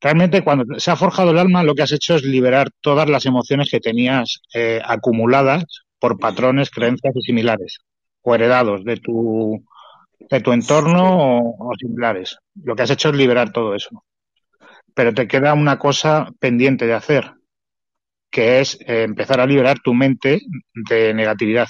realmente 0.00 0.42
cuando 0.42 0.80
se 0.80 0.90
ha 0.90 0.96
forjado 0.96 1.32
el 1.32 1.38
alma 1.38 1.62
lo 1.62 1.74
que 1.74 1.82
has 1.82 1.92
hecho 1.92 2.14
es 2.14 2.22
liberar 2.22 2.70
todas 2.80 3.10
las 3.10 3.26
emociones 3.26 3.68
que 3.70 3.80
tenías 3.80 4.40
acumuladas 4.82 5.64
por 5.98 6.18
patrones, 6.18 6.70
creencias 6.70 7.14
y 7.16 7.20
similares, 7.20 7.80
o 8.22 8.34
heredados 8.34 8.82
de 8.82 8.96
tu, 8.96 9.62
de 10.30 10.40
tu 10.40 10.52
entorno 10.52 11.38
o 11.38 11.70
similares. 11.78 12.38
Lo 12.62 12.74
que 12.74 12.84
has 12.84 12.90
hecho 12.90 13.10
es 13.10 13.16
liberar 13.16 13.52
todo 13.52 13.74
eso 13.74 14.02
pero 14.94 15.12
te 15.12 15.26
queda 15.26 15.54
una 15.54 15.78
cosa 15.78 16.30
pendiente 16.38 16.86
de 16.86 16.94
hacer, 16.94 17.32
que 18.30 18.60
es 18.60 18.78
eh, 18.80 19.02
empezar 19.02 19.40
a 19.40 19.46
liberar 19.46 19.80
tu 19.80 19.92
mente 19.92 20.40
de 20.72 21.12
negatividad. 21.12 21.68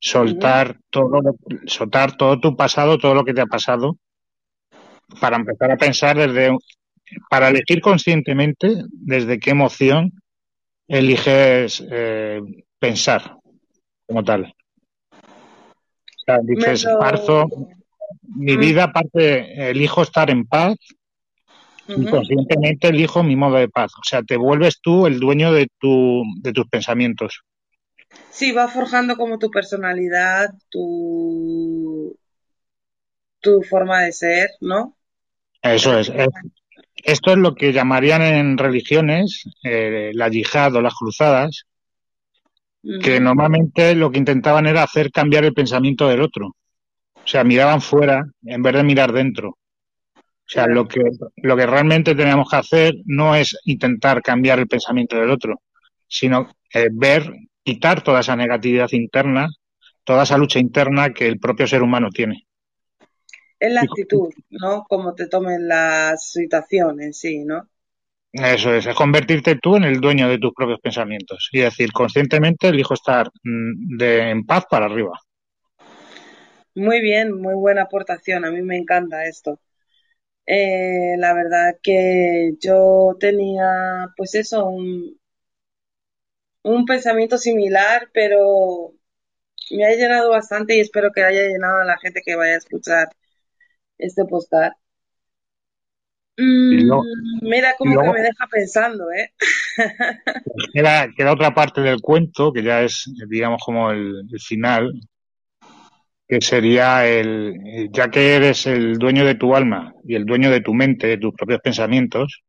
Soltar 0.00 0.78
todo, 0.90 1.20
soltar 1.66 2.16
todo 2.16 2.40
tu 2.40 2.56
pasado, 2.56 2.98
todo 2.98 3.14
lo 3.14 3.24
que 3.24 3.32
te 3.32 3.40
ha 3.40 3.46
pasado, 3.46 3.98
para 5.20 5.36
empezar 5.36 5.70
a 5.70 5.76
pensar 5.76 6.16
desde, 6.16 6.56
para 7.30 7.48
elegir 7.48 7.80
conscientemente 7.80 8.82
desde 8.90 9.38
qué 9.38 9.50
emoción 9.50 10.12
eliges 10.88 11.82
eh, 11.90 12.40
pensar 12.78 13.36
como 14.06 14.24
tal. 14.24 14.54
O 15.12 16.24
sea, 16.24 16.38
dices, 16.42 16.86
parzo, 16.98 17.46
mi 18.22 18.56
mm. 18.56 18.60
vida 18.60 18.92
parte, 18.92 19.70
elijo 19.70 20.02
estar 20.02 20.30
en 20.30 20.46
paz 20.46 20.76
y 21.88 22.06
conscientemente 22.06 22.88
elijo 22.88 23.22
mi 23.22 23.36
modo 23.36 23.56
de 23.56 23.68
paz. 23.68 23.92
O 23.94 24.04
sea, 24.04 24.22
te 24.22 24.36
vuelves 24.36 24.80
tú 24.80 25.06
el 25.06 25.20
dueño 25.20 25.52
de, 25.52 25.68
tu, 25.78 26.22
de 26.40 26.52
tus 26.52 26.66
pensamientos. 26.68 27.42
Sí, 28.30 28.52
va 28.52 28.68
forjando 28.68 29.16
como 29.16 29.38
tu 29.38 29.50
personalidad, 29.50 30.50
tu, 30.70 32.16
tu 33.40 33.62
forma 33.62 34.02
de 34.02 34.12
ser, 34.12 34.50
¿no? 34.60 34.96
Eso 35.62 35.98
es. 35.98 36.12
Esto 36.96 37.32
es 37.32 37.38
lo 37.38 37.54
que 37.54 37.72
llamarían 37.72 38.22
en 38.22 38.58
religiones 38.58 39.44
eh, 39.62 40.10
la 40.14 40.28
yihad 40.28 40.74
o 40.74 40.80
las 40.80 40.94
cruzadas, 40.94 41.64
que 43.02 43.18
normalmente 43.18 43.94
lo 43.94 44.10
que 44.10 44.18
intentaban 44.18 44.66
era 44.66 44.82
hacer 44.82 45.10
cambiar 45.10 45.44
el 45.44 45.54
pensamiento 45.54 46.06
del 46.08 46.20
otro. 46.20 46.48
O 47.14 47.26
sea, 47.26 47.42
miraban 47.42 47.80
fuera 47.80 48.24
en 48.44 48.62
vez 48.62 48.74
de 48.74 48.84
mirar 48.84 49.12
dentro. 49.12 49.56
O 50.46 50.50
sea, 50.54 50.66
lo 50.66 50.86
que, 50.86 51.00
lo 51.36 51.56
que 51.56 51.66
realmente 51.66 52.14
tenemos 52.14 52.50
que 52.50 52.56
hacer 52.56 52.94
no 53.06 53.34
es 53.34 53.56
intentar 53.64 54.20
cambiar 54.20 54.58
el 54.58 54.68
pensamiento 54.68 55.16
del 55.16 55.30
otro, 55.30 55.62
sino 56.06 56.50
eh, 56.72 56.88
ver, 56.92 57.32
quitar 57.62 58.02
toda 58.02 58.20
esa 58.20 58.36
negatividad 58.36 58.88
interna, 58.92 59.48
toda 60.04 60.24
esa 60.24 60.36
lucha 60.36 60.58
interna 60.58 61.14
que 61.14 61.26
el 61.26 61.38
propio 61.38 61.66
ser 61.66 61.82
humano 61.82 62.10
tiene. 62.10 62.46
Es 63.58 63.72
la 63.72 63.82
actitud, 63.82 64.28
¿no? 64.50 64.84
Como 64.86 65.14
te 65.14 65.28
tomen 65.28 65.66
las 65.66 66.30
situaciones, 66.30 67.18
sí, 67.18 67.44
¿no? 67.44 67.66
Eso 68.30 68.74
es, 68.74 68.84
es 68.84 68.94
convertirte 68.94 69.56
tú 69.62 69.76
en 69.76 69.84
el 69.84 70.00
dueño 70.00 70.28
de 70.28 70.38
tus 70.38 70.52
propios 70.52 70.80
pensamientos 70.80 71.48
y 71.52 71.60
decir 71.60 71.92
conscientemente 71.92 72.68
elijo 72.68 72.92
estar 72.92 73.28
mm, 73.44 73.96
de, 73.96 74.30
en 74.30 74.44
paz 74.44 74.64
para 74.68 74.86
arriba. 74.86 75.18
Muy 76.74 77.00
bien, 77.00 77.40
muy 77.40 77.54
buena 77.54 77.82
aportación, 77.82 78.44
a 78.44 78.50
mí 78.50 78.60
me 78.60 78.76
encanta 78.76 79.24
esto. 79.24 79.60
Eh, 80.46 81.16
la 81.18 81.32
verdad 81.34 81.76
que 81.82 82.52
yo 82.60 83.16
tenía, 83.18 84.08
pues 84.16 84.34
eso, 84.34 84.66
un, 84.66 85.18
un 86.62 86.84
pensamiento 86.84 87.38
similar, 87.38 88.10
pero 88.12 88.92
me 89.70 89.86
ha 89.86 89.94
llenado 89.94 90.30
bastante 90.30 90.76
y 90.76 90.80
espero 90.80 91.10
que 91.12 91.22
haya 91.22 91.42
llenado 91.42 91.80
a 91.80 91.84
la 91.84 91.98
gente 91.98 92.20
que 92.24 92.36
vaya 92.36 92.54
a 92.54 92.58
escuchar 92.58 93.08
este 93.98 94.24
postar. 94.24 94.72
Mm, 96.36 96.90
mira 97.42 97.74
como 97.78 98.02
que 98.02 98.10
me 98.10 98.20
deja 98.20 98.46
pensando, 98.50 99.04
¿eh? 99.12 99.32
queda, 100.74 101.08
queda, 101.16 101.32
otra 101.32 101.54
parte 101.54 101.80
del 101.80 102.00
cuento 102.00 102.52
que 102.52 102.64
ya 102.64 102.82
es, 102.82 103.08
digamos, 103.28 103.62
como 103.64 103.92
el 103.92 104.28
final, 104.40 104.92
que 106.26 106.40
sería 106.40 107.06
el, 107.06 107.90
ya 107.92 108.10
que 108.10 108.34
eres 108.34 108.66
el 108.66 108.98
dueño 108.98 109.24
de 109.24 109.34
tu 109.34 109.54
alma 109.54 109.92
y 110.04 110.14
el 110.14 110.24
dueño 110.24 110.50
de 110.50 110.60
tu 110.60 110.72
mente, 110.72 111.06
de 111.06 111.18
tus 111.18 111.34
propios 111.34 111.60
pensamientos, 111.60 112.42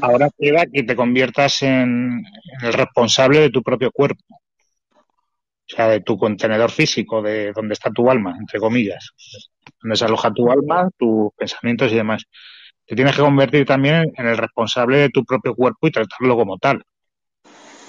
ahora 0.00 0.28
queda 0.36 0.66
que 0.66 0.82
te 0.82 0.96
conviertas 0.96 1.62
en, 1.62 2.24
el 2.62 2.72
responsable 2.72 3.40
de 3.40 3.50
tu 3.50 3.62
propio 3.62 3.90
cuerpo. 3.92 4.24
O 4.30 5.72
sea, 5.72 5.88
de 5.88 6.00
tu 6.00 6.18
contenedor 6.18 6.70
físico, 6.72 7.22
de 7.22 7.52
donde 7.52 7.74
está 7.74 7.90
tu 7.90 8.10
alma, 8.10 8.36
entre 8.38 8.58
comillas. 8.58 9.10
Donde 9.80 9.96
se 9.96 10.04
aloja 10.04 10.32
tu 10.32 10.50
alma, 10.50 10.90
tus 10.98 11.30
pensamientos 11.36 11.92
y 11.92 11.94
demás. 11.94 12.24
Te 12.84 12.96
tienes 12.96 13.14
que 13.14 13.22
convertir 13.22 13.64
también 13.64 14.12
en 14.16 14.26
el 14.26 14.36
responsable 14.36 14.98
de 14.98 15.10
tu 15.10 15.24
propio 15.24 15.54
cuerpo 15.54 15.86
y 15.86 15.92
tratarlo 15.92 16.34
como 16.36 16.58
tal. 16.58 16.82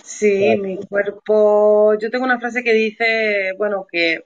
Sí, 0.04 0.56
mi 0.62 0.78
cuerpo. 0.78 1.98
Yo 2.00 2.12
tengo 2.12 2.26
una 2.26 2.40
frase 2.40 2.64
que 2.64 2.74
dice, 2.74 3.54
bueno, 3.58 3.88
que 3.92 4.26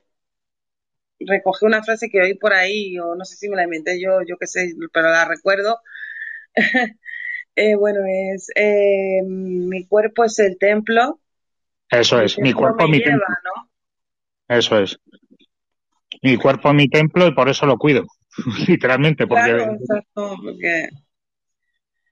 recogí 1.20 1.66
una 1.66 1.84
frase 1.84 2.10
que 2.10 2.22
oí 2.22 2.34
por 2.36 2.54
ahí, 2.54 2.98
o 3.00 3.16
no 3.16 3.26
sé 3.26 3.36
si 3.36 3.50
me 3.50 3.56
la 3.56 3.64
inventé 3.64 4.00
yo, 4.02 4.22
yo 4.28 4.38
qué 4.38 4.48
sé, 4.48 4.74
pero 4.94 5.10
la 5.10 5.26
recuerdo. 5.26 5.80
eh, 7.56 7.76
bueno, 7.76 8.00
es 8.34 8.50
eh, 8.56 9.22
mi 9.26 9.86
cuerpo 9.88 10.24
es 10.24 10.40
el 10.40 10.58
templo. 10.58 11.20
Eso 11.90 12.20
es, 12.20 12.38
mi 12.40 12.54
cuerpo, 12.54 12.88
mi 12.88 13.02
templo. 13.02 13.26
Eso 14.48 14.80
es. 14.80 14.98
Mi 16.22 16.38
cuerpo 16.38 16.70
es 16.70 16.76
mi 16.76 16.90
templo 16.90 17.28
y 17.28 17.34
por 17.34 17.50
eso 17.50 17.66
lo 17.66 17.78
cuido, 17.78 18.06
literalmente. 18.68 19.28
Porque... 19.28 19.54
Claro, 19.54 19.74
exacto, 19.74 20.36
porque... 20.44 20.90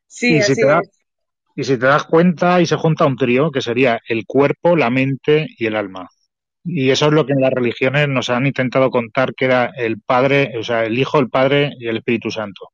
Sí, 0.07 0.35
y 0.35 0.39
así 0.39 0.53
si 0.53 0.61
te 0.61 0.67
das, 0.67 0.89
Y 1.55 1.63
si 1.63 1.77
te 1.77 1.85
das 1.87 2.03
cuenta, 2.03 2.61
y 2.61 2.67
se 2.67 2.75
junta 2.75 3.05
un 3.05 3.15
trío 3.15 3.49
que 3.49 3.61
sería 3.61 3.99
el 4.07 4.25
cuerpo, 4.27 4.75
la 4.75 4.91
mente 4.91 5.47
y 5.57 5.65
el 5.65 5.75
alma. 5.75 6.07
Y 6.65 6.89
eso 6.91 7.07
es 7.07 7.11
lo 7.13 7.25
que 7.25 7.33
en 7.33 7.41
las 7.41 7.51
religiones 7.51 8.07
nos 8.07 8.29
han 8.29 8.47
intentado 8.47 8.89
contar 8.89 9.33
que 9.35 9.45
era 9.45 9.71
el 9.75 9.99
Padre, 9.99 10.53
o 10.57 10.63
sea, 10.63 10.85
el 10.85 10.97
Hijo, 10.97 11.19
el 11.19 11.29
Padre 11.29 11.73
y 11.77 11.87
el 11.87 11.97
Espíritu 11.97 12.31
Santo. 12.31 12.69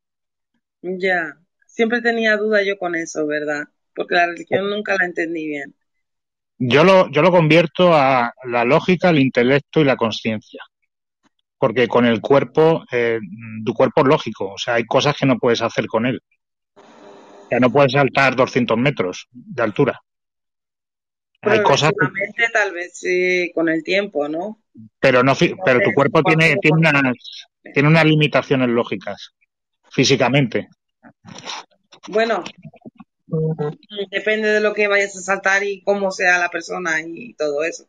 Ya, 0.81 1.37
siempre 1.65 2.01
tenía 2.01 2.37
duda 2.37 2.61
yo 2.63 2.77
con 2.77 2.95
eso, 2.95 3.25
¿verdad? 3.25 3.63
Porque 3.95 4.15
la 4.15 4.27
religión 4.27 4.69
nunca 4.69 4.95
la 4.99 5.05
entendí 5.05 5.47
bien. 5.47 5.73
Yo 6.59 6.83
lo, 6.83 7.09
yo 7.09 7.21
lo 7.21 7.31
convierto 7.31 7.93
a 7.93 8.33
la 8.43 8.65
lógica, 8.65 9.09
el 9.09 9.19
intelecto 9.19 9.79
y 9.79 9.85
la 9.85 9.95
conciencia. 9.95 10.61
Porque 11.57 11.87
con 11.87 12.05
el 12.05 12.21
cuerpo, 12.21 12.83
eh, 12.91 13.19
tu 13.65 13.73
cuerpo 13.73 14.01
es 14.01 14.07
lógico, 14.07 14.53
o 14.53 14.57
sea, 14.57 14.75
hay 14.75 14.85
cosas 14.85 15.15
que 15.17 15.25
no 15.25 15.37
puedes 15.37 15.61
hacer 15.61 15.87
con 15.87 16.05
él. 16.05 16.21
Sea, 17.49 17.59
no 17.59 17.71
puedes 17.71 17.93
saltar 17.93 18.35
200 18.35 18.77
metros 18.77 19.27
de 19.31 19.63
altura. 19.63 19.99
Hay 21.41 21.63
cosas 21.63 21.93
tal 22.53 22.73
vez 22.73 22.91
sí, 22.97 23.51
con 23.53 23.69
el 23.69 23.83
tiempo, 23.83 24.27
¿no? 24.27 24.61
Pero 24.99 25.23
no, 25.23 25.33
pero 25.65 25.79
tu 25.81 25.93
cuerpo 25.93 26.21
tiene 26.23 26.57
tiene 26.61 26.77
unas 26.77 27.13
tiene 27.73 27.89
unas 27.89 28.05
limitaciones 28.05 28.69
lógicas 28.69 29.33
físicamente. 29.89 30.67
Bueno, 32.07 32.43
depende 34.11 34.49
de 34.49 34.59
lo 34.59 34.73
que 34.73 34.87
vayas 34.87 35.15
a 35.15 35.21
saltar 35.21 35.63
y 35.63 35.81
cómo 35.81 36.11
sea 36.11 36.39
la 36.39 36.49
persona 36.49 37.01
y 37.01 37.33
todo 37.35 37.63
eso. 37.63 37.85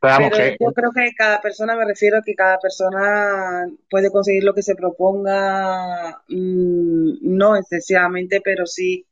Pero, 0.00 0.30
yo 0.58 0.72
creo 0.72 0.90
que 0.90 1.12
cada 1.16 1.40
persona, 1.40 1.76
me 1.76 1.84
refiero 1.84 2.18
a 2.18 2.22
que 2.22 2.34
cada 2.34 2.58
persona 2.58 3.68
puede 3.88 4.10
conseguir 4.10 4.42
lo 4.42 4.52
que 4.52 4.62
se 4.62 4.74
proponga, 4.74 6.22
mm, 6.26 7.18
no 7.22 7.56
excesivamente, 7.56 8.40
pero 8.40 8.66
sí 8.66 9.06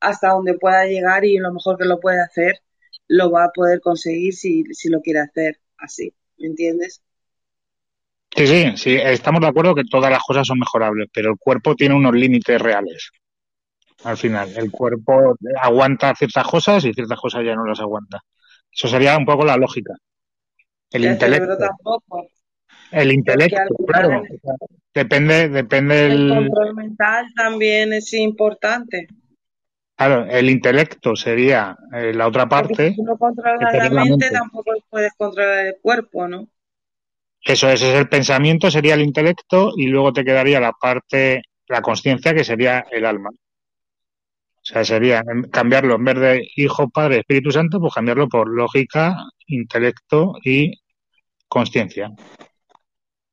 hasta 0.00 0.28
donde 0.28 0.58
pueda 0.58 0.84
llegar 0.84 1.24
y 1.24 1.38
lo 1.38 1.52
mejor 1.52 1.78
que 1.78 1.86
lo 1.86 1.98
puede 1.98 2.20
hacer 2.20 2.60
lo 3.08 3.30
va 3.30 3.44
a 3.44 3.50
poder 3.50 3.80
conseguir 3.80 4.34
si, 4.34 4.64
si 4.72 4.88
lo 4.88 5.00
quiere 5.00 5.20
hacer 5.20 5.58
así, 5.78 6.12
¿me 6.38 6.48
entiendes? 6.48 7.02
Sí, 8.34 8.46
sí, 8.46 8.72
sí, 8.76 8.96
estamos 8.96 9.40
de 9.40 9.48
acuerdo 9.48 9.74
que 9.74 9.84
todas 9.90 10.10
las 10.10 10.22
cosas 10.22 10.46
son 10.46 10.58
mejorables, 10.58 11.08
pero 11.12 11.30
el 11.30 11.38
cuerpo 11.38 11.74
tiene 11.74 11.94
unos 11.94 12.14
límites 12.14 12.60
reales. 12.60 13.10
Al 14.04 14.16
final, 14.16 14.50
el 14.56 14.70
cuerpo 14.70 15.36
aguanta 15.60 16.14
ciertas 16.14 16.46
cosas 16.46 16.84
y 16.84 16.92
ciertas 16.92 17.18
cosas 17.18 17.44
ya 17.44 17.56
no 17.56 17.66
las 17.66 17.80
aguanta. 17.80 18.20
Eso 18.70 18.86
sería 18.86 19.16
un 19.16 19.24
poco 19.24 19.44
la 19.44 19.56
lógica. 19.56 19.94
El 20.90 21.06
intelecto. 21.06 21.56
El 22.92 23.12
intelecto, 23.12 23.74
claro. 23.86 24.22
Depende, 24.94 25.48
depende 25.48 26.06
el 26.06 26.28
control 26.28 26.74
mental 26.74 27.26
también 27.36 27.92
es 27.92 28.12
importante. 28.14 29.08
Claro, 29.98 30.26
el 30.30 30.48
intelecto 30.48 31.16
sería 31.16 31.76
eh, 31.92 32.14
la 32.14 32.28
otra 32.28 32.48
parte. 32.48 32.94
si 32.94 33.02
no 33.02 33.18
controlas 33.18 33.90
la 33.90 34.04
mente, 34.04 34.30
tampoco 34.30 34.70
puedes 34.88 35.12
controlar 35.14 35.66
el 35.66 35.76
cuerpo, 35.82 36.28
¿no? 36.28 36.46
Eso 37.42 37.68
es, 37.68 37.82
es 37.82 37.94
el 37.94 38.08
pensamiento, 38.08 38.70
sería 38.70 38.94
el 38.94 39.02
intelecto, 39.02 39.72
y 39.76 39.88
luego 39.88 40.12
te 40.12 40.24
quedaría 40.24 40.60
la 40.60 40.70
parte, 40.70 41.42
la 41.66 41.82
conciencia, 41.82 42.32
que 42.32 42.44
sería 42.44 42.86
el 42.92 43.04
alma. 43.06 43.30
O 43.30 44.60
sea, 44.62 44.84
sería 44.84 45.24
cambiarlo 45.50 45.96
en 45.96 46.04
vez 46.04 46.16
de 46.16 46.48
Hijo, 46.54 46.88
Padre, 46.90 47.18
Espíritu 47.18 47.50
Santo, 47.50 47.80
pues 47.80 47.92
cambiarlo 47.92 48.28
por 48.28 48.48
lógica, 48.48 49.16
intelecto 49.48 50.34
y 50.44 50.80
conciencia. 51.48 52.12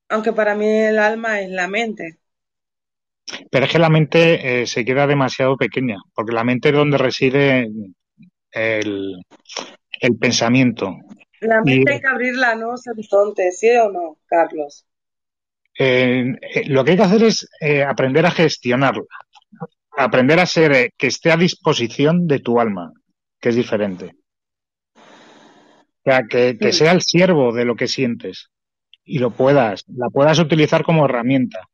Aunque 0.09 0.33
para 0.33 0.55
mí 0.55 0.67
el 0.67 0.97
alma 0.97 1.41
es 1.41 1.49
la 1.51 1.67
mente. 1.67 2.17
Pero 3.49 3.65
es 3.65 3.71
que 3.71 3.79
la 3.79 3.89
mente 3.89 4.61
eh, 4.61 4.67
se 4.67 4.85
queda 4.85 5.07
demasiado 5.07 5.57
pequeña, 5.57 5.97
porque 6.13 6.33
la 6.33 6.43
mente 6.43 6.69
es 6.69 6.75
donde 6.75 6.97
reside 6.97 7.69
el, 8.51 9.15
el 9.99 10.17
pensamiento. 10.17 10.95
La 11.41 11.61
mente 11.61 11.93
hay 11.93 12.01
que 12.01 12.07
abrirla, 12.07 12.55
¿no, 12.55 12.69
horizonte, 12.69 13.51
¿Sí 13.51 13.69
o 13.71 13.91
no, 13.91 14.17
Carlos? 14.25 14.85
Eh, 15.77 16.35
eh, 16.41 16.63
lo 16.67 16.83
que 16.83 16.91
hay 16.91 16.97
que 16.97 17.03
hacer 17.03 17.23
es 17.23 17.49
aprender 17.85 18.25
a 18.25 18.31
gestionarla, 18.31 19.03
aprender 19.97 20.39
a 20.39 20.45
ser 20.45 20.91
que 20.97 21.07
esté 21.07 21.31
a 21.31 21.37
disposición 21.37 22.27
de 22.27 22.39
tu 22.39 22.59
alma, 22.59 22.93
que 23.39 23.49
es 23.49 23.55
diferente. 23.55 24.11
O 24.95 26.11
sea, 26.11 26.23
que, 26.29 26.57
que 26.57 26.71
sea 26.71 26.91
el 26.91 27.01
siervo 27.01 27.51
de 27.51 27.65
lo 27.65 27.75
que 27.75 27.87
sientes 27.87 28.51
y 29.03 29.17
lo 29.17 29.31
puedas, 29.31 29.83
la 29.87 30.09
puedas 30.09 30.37
utilizar 30.37 30.83
como 30.83 31.05
herramienta 31.05 31.67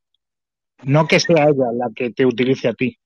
no 0.83 1.07
que 1.07 1.19
sea 1.19 1.45
ella 1.49 1.71
la 1.73 1.89
que 1.95 2.11
te 2.11 2.25
utilice 2.25 2.67
a 2.67 2.73
ti. 2.73 2.97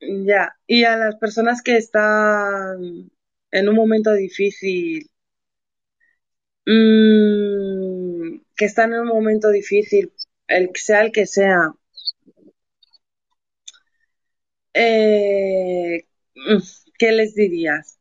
Ya, 0.00 0.54
y 0.66 0.84
a 0.84 0.96
las 0.96 1.16
personas 1.16 1.62
que 1.62 1.76
están 1.76 3.10
en 3.50 3.68
un 3.68 3.74
momento 3.74 4.12
difícil, 4.12 5.08
mmm, 6.66 8.38
que 8.56 8.64
están 8.64 8.92
en 8.92 9.00
un 9.00 9.08
momento 9.08 9.50
difícil, 9.50 10.12
el 10.48 10.70
sea 10.74 11.02
el 11.02 11.12
que 11.12 11.26
sea, 11.26 11.72
eh, 14.74 16.06
¿qué 16.98 17.12
les 17.12 17.34
dirías? 17.34 17.98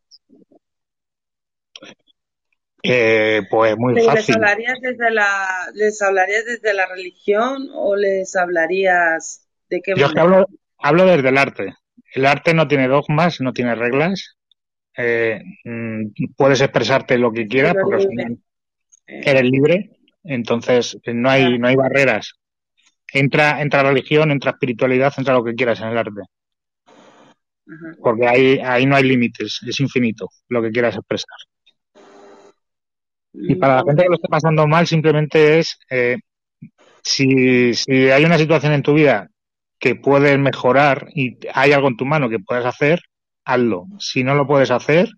Eh, 2.87 3.41
pues 3.49 3.75
muy 3.77 3.93
fácil. 4.01 4.35
¿Les 4.35 4.35
hablarías, 4.35 4.79
desde 4.81 5.11
la, 5.11 5.47
¿Les 5.73 6.01
hablarías 6.01 6.45
desde 6.45 6.73
la 6.73 6.85
religión 6.85 7.69
o 7.73 7.95
les 7.95 8.35
hablarías 8.35 9.47
de 9.69 9.81
qué 9.81 9.93
Yo 9.95 10.07
hablo, 10.15 10.47
hablo 10.77 11.05
desde 11.05 11.29
el 11.29 11.37
arte. 11.37 11.73
El 12.13 12.25
arte 12.25 12.53
no 12.53 12.67
tiene 12.67 12.87
dogmas, 12.87 13.41
no 13.41 13.53
tiene 13.53 13.75
reglas. 13.75 14.37
Eh, 14.97 15.41
mm, 15.63 16.33
puedes 16.37 16.61
expresarte 16.61 17.17
lo 17.17 17.31
que 17.31 17.47
quieras 17.47 17.75
porque 17.81 18.37
eres 19.05 19.43
libre. 19.43 19.91
Entonces 20.23 20.97
no 21.05 21.29
hay, 21.29 21.59
no 21.59 21.67
hay 21.67 21.75
barreras. 21.75 22.33
Entra, 23.11 23.61
entra 23.61 23.83
religión, 23.83 24.31
entra 24.31 24.51
espiritualidad, 24.51 25.13
entra 25.17 25.33
lo 25.33 25.43
que 25.43 25.53
quieras 25.53 25.79
en 25.81 25.89
el 25.89 25.97
arte. 25.97 26.21
Porque 28.01 28.27
ahí, 28.27 28.59
ahí 28.63 28.85
no 28.85 28.95
hay 28.95 29.03
límites, 29.03 29.59
es 29.67 29.79
infinito 29.79 30.29
lo 30.49 30.61
que 30.61 30.71
quieras 30.71 30.95
expresar. 30.95 31.37
Y 33.37 33.55
para 33.55 33.77
la 33.77 33.83
gente 33.83 34.03
que 34.03 34.09
lo 34.09 34.15
esté 34.15 34.27
pasando 34.27 34.67
mal, 34.67 34.87
simplemente 34.87 35.59
es, 35.59 35.77
eh, 35.89 36.17
si, 37.03 37.73
si 37.73 38.09
hay 38.09 38.25
una 38.25 38.37
situación 38.37 38.73
en 38.73 38.83
tu 38.83 38.93
vida 38.93 39.29
que 39.79 39.95
puedes 39.95 40.37
mejorar 40.39 41.07
y 41.13 41.37
hay 41.53 41.73
algo 41.73 41.87
en 41.89 41.97
tu 41.97 42.05
mano 42.05 42.29
que 42.29 42.39
puedes 42.39 42.65
hacer, 42.65 42.99
hazlo. 43.43 43.85
Si 43.99 44.23
no 44.23 44.35
lo 44.35 44.47
puedes 44.47 44.71
hacer, 44.71 45.09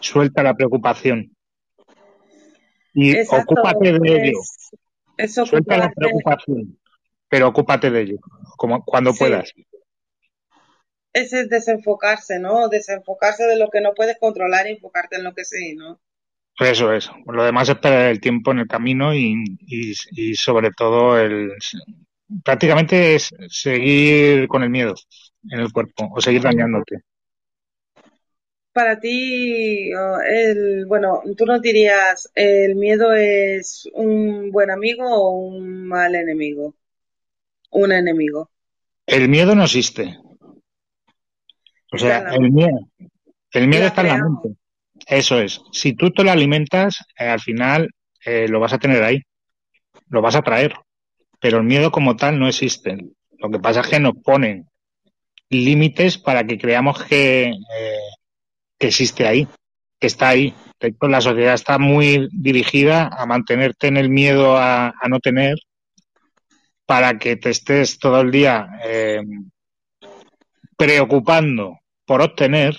suelta 0.00 0.42
la 0.42 0.54
preocupación. 0.54 1.34
Y 2.94 3.14
ocúpate 3.20 3.98
de 3.98 4.28
ello. 4.28 4.38
suelta 5.44 5.76
la 5.76 5.90
preocupación, 5.90 6.78
pero 7.28 7.48
ocúpate 7.48 7.90
de 7.90 8.00
ello, 8.02 8.18
como 8.56 8.84
cuando 8.84 9.12
puedas. 9.14 9.52
Ese 11.12 11.40
es 11.40 11.48
desenfocarse, 11.48 12.38
¿no? 12.38 12.68
Desenfocarse 12.68 13.44
de 13.44 13.56
lo 13.56 13.70
que 13.70 13.80
no 13.80 13.94
puedes 13.94 14.18
controlar 14.18 14.66
y 14.66 14.72
enfocarte 14.72 15.16
en 15.16 15.24
lo 15.24 15.34
que 15.34 15.44
sí, 15.44 15.74
¿no? 15.74 16.00
Eso 16.58 16.92
es. 16.92 17.10
Lo 17.26 17.44
demás 17.44 17.68
es 17.68 17.76
perder 17.76 18.10
el 18.10 18.20
tiempo 18.20 18.50
en 18.50 18.60
el 18.60 18.66
camino 18.66 19.14
y, 19.14 19.44
y, 19.66 20.34
sobre 20.34 20.70
todo 20.70 21.18
el 21.18 21.52
prácticamente 22.42 23.14
es 23.14 23.32
seguir 23.48 24.48
con 24.48 24.62
el 24.62 24.70
miedo 24.70 24.94
en 25.50 25.60
el 25.60 25.72
cuerpo 25.72 26.08
o 26.14 26.20
seguir 26.20 26.42
dañándote. 26.42 27.02
Para 28.72 28.98
ti, 28.98 29.90
el, 29.90 30.86
bueno, 30.86 31.22
tú 31.36 31.46
no 31.46 31.60
dirías, 31.60 32.30
¿el 32.34 32.74
miedo 32.74 33.12
es 33.14 33.88
un 33.94 34.50
buen 34.50 34.70
amigo 34.70 35.04
o 35.08 35.30
un 35.30 35.86
mal 35.86 36.14
enemigo? 36.14 36.74
Un 37.70 37.92
enemigo. 37.92 38.50
El 39.06 39.28
miedo 39.28 39.54
no 39.54 39.64
existe. 39.64 40.18
O 41.92 41.98
sea, 41.98 42.34
el 42.34 42.50
miedo, 42.50 42.90
el 43.52 43.68
miedo 43.68 43.86
está 43.86 44.02
en 44.02 44.08
la 44.08 44.18
mente. 44.18 44.56
Eso 45.06 45.40
es. 45.40 45.60
Si 45.72 45.94
tú 45.94 46.10
te 46.10 46.24
lo 46.24 46.30
alimentas, 46.30 47.04
eh, 47.18 47.28
al 47.28 47.40
final 47.40 47.90
eh, 48.24 48.48
lo 48.48 48.60
vas 48.60 48.72
a 48.72 48.78
tener 48.78 49.02
ahí. 49.02 49.22
Lo 50.08 50.22
vas 50.22 50.36
a 50.36 50.42
traer. 50.42 50.74
Pero 51.40 51.58
el 51.58 51.64
miedo 51.64 51.90
como 51.90 52.16
tal 52.16 52.38
no 52.38 52.48
existe. 52.48 52.96
Lo 53.38 53.50
que 53.50 53.58
pasa 53.58 53.80
es 53.80 53.88
que 53.88 54.00
nos 54.00 54.14
ponen 54.24 54.68
límites 55.50 56.18
para 56.18 56.44
que 56.44 56.58
creamos 56.58 57.02
que, 57.04 57.44
eh, 57.44 58.08
que 58.78 58.88
existe 58.88 59.26
ahí. 59.26 59.46
que 59.98 60.08
está 60.08 60.28
ahí. 60.28 60.54
La 61.00 61.20
sociedad 61.20 61.54
está 61.54 61.78
muy 61.78 62.28
dirigida 62.32 63.08
a 63.08 63.24
mantenerte 63.26 63.86
en 63.88 63.96
el 63.96 64.10
miedo 64.10 64.56
a, 64.58 64.92
no 65.08 65.20
tener 65.20 65.56
para 66.84 67.18
que 67.18 67.36
te 67.36 67.50
estés 67.50 67.98
todo 67.98 68.20
el 68.20 68.30
día 68.30 68.68
eh, 68.84 69.22
preocupando 70.76 71.78
por 72.04 72.20
obtener 72.20 72.76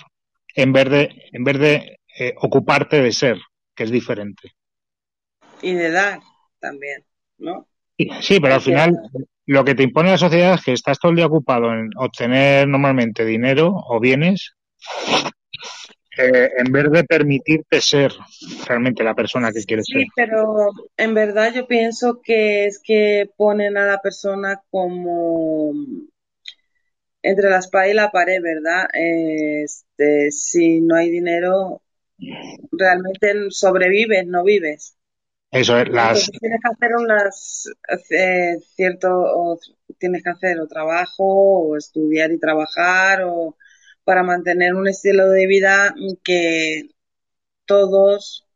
en 0.54 0.72
vez 0.72 0.88
de, 0.88 1.22
en 1.32 1.44
vez 1.44 1.58
de 1.58 1.97
eh, 2.18 2.34
ocuparte 2.40 3.00
de 3.00 3.12
ser, 3.12 3.38
que 3.74 3.84
es 3.84 3.90
diferente. 3.90 4.52
Y 5.62 5.74
de 5.74 5.90
dar 5.90 6.20
también, 6.58 7.04
¿no? 7.38 7.68
Sí, 8.20 8.40
pero 8.40 8.54
al 8.54 8.60
final 8.60 8.96
lo 9.46 9.64
que 9.64 9.74
te 9.74 9.82
impone 9.82 10.10
la 10.10 10.18
sociedad 10.18 10.54
es 10.54 10.64
que 10.64 10.72
estás 10.72 10.98
todo 10.98 11.10
el 11.10 11.16
día 11.16 11.26
ocupado 11.26 11.72
en 11.72 11.90
obtener 11.96 12.68
normalmente 12.68 13.24
dinero 13.24 13.72
o 13.72 13.98
bienes 13.98 14.54
eh, 16.16 16.50
en 16.58 16.72
vez 16.72 16.90
de 16.90 17.04
permitirte 17.04 17.80
ser 17.80 18.12
realmente 18.66 19.04
la 19.04 19.14
persona 19.14 19.52
que 19.52 19.62
quieres 19.62 19.86
ser. 19.86 20.02
Sí, 20.02 20.08
pero 20.16 20.70
en 20.96 21.14
verdad 21.14 21.52
yo 21.54 21.68
pienso 21.68 22.20
que 22.20 22.66
es 22.66 22.80
que 22.82 23.30
ponen 23.36 23.76
a 23.76 23.86
la 23.86 23.98
persona 23.98 24.60
como 24.70 25.72
entre 27.22 27.50
la 27.50 27.58
espada 27.58 27.88
y 27.88 27.94
la 27.94 28.10
pared, 28.10 28.42
¿verdad? 28.42 28.88
Este, 28.92 30.32
si 30.32 30.80
no 30.80 30.96
hay 30.96 31.10
dinero, 31.10 31.82
realmente 32.72 33.50
sobrevives, 33.50 34.26
no 34.26 34.44
vives. 34.44 34.96
Eso 35.50 35.78
es, 35.78 35.88
las... 35.88 36.30
tienes 36.30 36.60
que 36.62 36.68
hacer 36.70 36.96
unas, 36.96 37.70
eh, 38.10 38.58
cierto, 38.74 39.58
tienes 39.98 40.22
que 40.22 40.30
hacer 40.30 40.60
o 40.60 40.66
trabajo, 40.66 41.24
o 41.24 41.76
estudiar 41.76 42.30
y 42.32 42.38
trabajar, 42.38 43.22
o 43.24 43.56
para 44.04 44.22
mantener 44.22 44.74
un 44.74 44.88
estilo 44.88 45.30
de 45.30 45.46
vida 45.46 45.94
que 46.22 46.90
todos, 47.64 48.46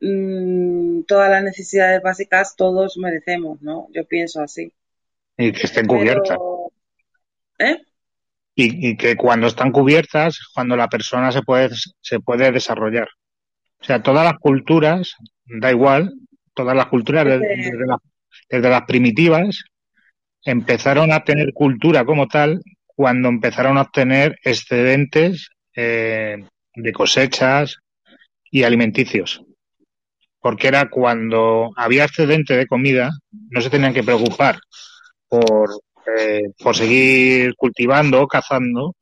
mm, 0.00 1.02
todas 1.02 1.30
las 1.30 1.44
necesidades 1.44 2.02
básicas, 2.02 2.56
todos 2.56 2.96
merecemos, 2.98 3.60
¿no? 3.62 3.88
Yo 3.92 4.04
pienso 4.06 4.42
así. 4.42 4.72
Y 5.36 5.52
que 5.52 5.66
estén 5.66 5.86
cubiertas. 5.86 6.38
¿Eh? 7.58 7.76
Y, 8.56 8.96
que 8.96 9.16
cuando 9.16 9.48
están 9.48 9.72
cubiertas, 9.72 10.38
cuando 10.54 10.76
la 10.76 10.88
persona 10.88 11.32
se 11.32 11.42
puede, 11.42 11.70
se 12.00 12.20
puede 12.20 12.52
desarrollar. 12.52 13.08
O 13.80 13.84
sea, 13.84 14.02
todas 14.02 14.24
las 14.24 14.38
culturas, 14.38 15.14
da 15.44 15.70
igual, 15.70 16.12
todas 16.54 16.76
las 16.76 16.86
culturas, 16.86 17.26
desde, 17.26 18.70
las 18.70 18.82
primitivas, 18.82 19.64
empezaron 20.44 21.12
a 21.12 21.24
tener 21.24 21.52
cultura 21.52 22.04
como 22.04 22.28
tal 22.28 22.60
cuando 22.86 23.28
empezaron 23.28 23.76
a 23.76 23.82
obtener 23.82 24.38
excedentes 24.42 25.50
eh, 25.74 26.44
de 26.76 26.92
cosechas 26.92 27.78
y 28.50 28.62
alimenticios. 28.62 29.42
Porque 30.40 30.68
era 30.68 30.88
cuando 30.88 31.72
había 31.76 32.04
excedente 32.04 32.56
de 32.56 32.66
comida, 32.66 33.10
no 33.50 33.60
se 33.60 33.70
tenían 33.70 33.94
que 33.94 34.04
preocupar 34.04 34.60
por, 35.28 35.70
eh, 36.18 36.52
por 36.58 36.76
seguir 36.76 37.54
cultivando, 37.56 38.26
cazando, 38.26 38.94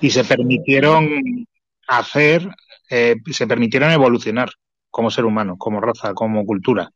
y 0.00 0.10
se 0.10 0.24
permitieron 0.24 1.46
hacer, 1.86 2.48
eh, 2.90 3.16
se 3.30 3.46
permitieron 3.46 3.90
evolucionar 3.90 4.50
como 4.90 5.10
ser 5.10 5.24
humano, 5.24 5.56
como 5.58 5.80
raza, 5.80 6.14
como 6.14 6.44
cultura. 6.44 6.90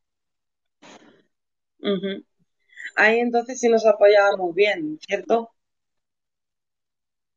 Ahí 2.97 3.19
entonces 3.21 3.61
sí 3.61 3.69
nos 3.69 3.87
apoyábamos 3.87 4.55
bien, 4.55 4.99
¿cierto? 5.07 5.51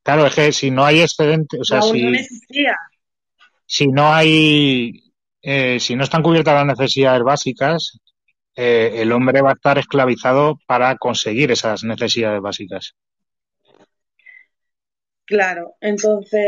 Claro, 0.03 0.25
es 0.25 0.35
que 0.35 0.51
si 0.51 0.69
no 0.69 0.83
hay 0.83 1.01
excedente, 1.01 1.57
o 1.59 1.63
sea, 1.63 1.81
si, 1.81 2.03
no 2.03 2.09
existía. 2.13 2.75
si 3.65 3.87
no 3.87 4.13
hay, 4.13 5.13
eh, 5.41 5.79
si 5.79 5.95
no 5.95 6.03
están 6.03 6.21
cubiertas 6.21 6.53
las 6.53 6.77
necesidades 6.77 7.23
básicas, 7.23 7.99
eh, 8.55 8.91
el 9.01 9.11
hombre 9.11 9.41
va 9.41 9.51
a 9.51 9.53
estar 9.53 9.77
esclavizado 9.77 10.59
para 10.67 10.97
conseguir 10.97 11.51
esas 11.51 11.83
necesidades 11.83 12.41
básicas. 12.41 12.95
Claro, 15.25 15.75
entonces 15.81 16.39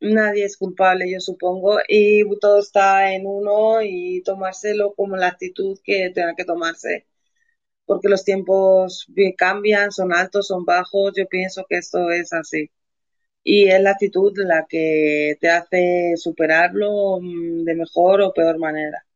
nadie 0.00 0.44
es 0.44 0.56
culpable, 0.56 1.10
yo 1.10 1.20
supongo, 1.20 1.78
y 1.88 2.24
todo 2.40 2.60
está 2.60 3.12
en 3.12 3.26
uno 3.26 3.82
y 3.82 4.22
tomárselo 4.22 4.94
como 4.94 5.16
la 5.16 5.28
actitud 5.28 5.78
que 5.82 6.10
tenga 6.14 6.34
que 6.36 6.44
tomarse, 6.44 7.06
porque 7.86 8.08
los 8.08 8.24
tiempos 8.24 9.08
cambian, 9.36 9.92
son 9.92 10.12
altos, 10.14 10.48
son 10.48 10.64
bajos, 10.64 11.14
yo 11.16 11.26
pienso 11.28 11.66
que 11.68 11.78
esto 11.78 12.10
es 12.12 12.32
así. 12.32 12.70
Y 13.44 13.68
es 13.68 13.80
la 13.82 13.92
actitud 13.92 14.32
la 14.38 14.66
que 14.68 15.36
te 15.40 15.50
hace 15.50 16.14
superarlo 16.16 17.20
mm, 17.20 17.64
de 17.64 17.74
mejor 17.76 18.22
o 18.22 18.34
peor 18.34 18.58
manera. 18.58 19.06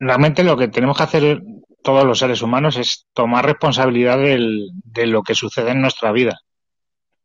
Realmente 0.00 0.44
lo 0.44 0.56
que 0.56 0.68
tenemos 0.68 0.96
que 0.96 1.02
hacer 1.02 1.42
todos 1.82 2.04
los 2.04 2.18
seres 2.18 2.42
humanos 2.42 2.76
es 2.76 3.06
tomar 3.12 3.46
responsabilidad 3.46 4.18
de 4.18 5.06
lo 5.06 5.22
que 5.22 5.34
sucede 5.34 5.70
en 5.70 5.80
nuestra 5.80 6.12
vida. 6.12 6.38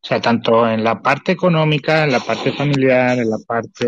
O 0.04 0.06
sea, 0.06 0.20
tanto 0.20 0.68
en 0.70 0.84
la 0.84 1.02
parte 1.02 1.32
económica, 1.32 2.04
en 2.04 2.12
la 2.12 2.20
parte 2.20 2.52
familiar, 2.52 3.18
en 3.18 3.30
la 3.30 3.38
parte 3.48 3.88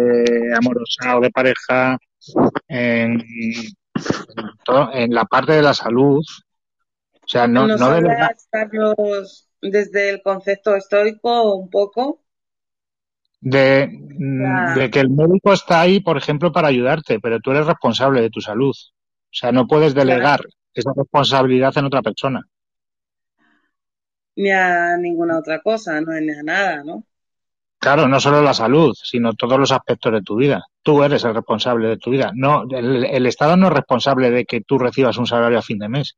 amorosa 0.56 1.18
o 1.18 1.20
de 1.20 1.30
pareja, 1.30 1.98
en, 2.70 3.22
en, 4.94 5.14
la 5.14 5.26
parte 5.26 5.54
de 5.54 5.62
la 5.62 5.74
salud. 5.74 6.24
O 7.14 7.28
sea, 7.28 7.48
no, 7.48 7.68
¿Nos 7.68 7.80
no 7.82 7.90
Carlos, 8.50 9.50
desde 9.62 10.10
el 10.10 10.22
concepto 10.22 10.76
estoico 10.76 11.56
un 11.56 11.70
poco? 11.70 12.25
De, 13.48 13.90
de, 13.92 14.90
que 14.90 15.00
el 15.00 15.10
médico 15.10 15.54
está 15.54 15.82
ahí, 15.82 16.00
por 16.00 16.18
ejemplo, 16.18 16.52
para 16.52 16.70
ayudarte, 16.70 17.20
pero 17.20 17.40
tú 17.40 17.52
eres 17.52 17.68
responsable 17.68 18.22
de 18.22 18.32
tu 18.32 18.42
salud. 18.42 18.74
O 18.74 19.38
sea, 19.38 19.52
no 19.52 19.68
puedes 19.68 19.94
delegar 19.94 20.42
esa 20.74 20.92
responsabilidad 20.96 21.78
en 21.78 21.86
otra 21.86 22.02
persona 22.02 22.42
ni 24.36 24.52
a 24.52 24.98
ninguna 24.98 25.40
otra 25.40 25.62
cosa, 25.62 26.00
no 26.02 26.12
ni 26.20 26.32
a 26.32 26.44
nada, 26.44 26.84
¿no? 26.84 27.06
Claro, 27.80 28.08
no 28.08 28.20
solo 28.20 28.42
la 28.42 28.54
salud, 28.54 28.94
sino 28.96 29.34
todos 29.34 29.60
los 29.60 29.72
aspectos 29.72 30.12
de 30.12 30.22
tu 30.22 30.36
vida. 30.38 30.66
Tú 30.82 31.04
eres 31.04 31.24
el 31.24 31.36
responsable 31.36 31.90
de 31.90 31.98
tu 31.98 32.10
vida. 32.10 32.32
No, 32.34 32.64
el, 32.70 33.26
Estado 33.28 33.58
no 33.58 33.68
es 33.68 33.74
responsable 33.74 34.32
de 34.32 34.46
que 34.46 34.62
tú 34.62 34.80
recibas 34.80 35.18
un 35.18 35.28
salario 35.28 35.60
a 35.60 35.62
fin 35.62 35.78
de 35.78 35.90
mes. 35.90 36.18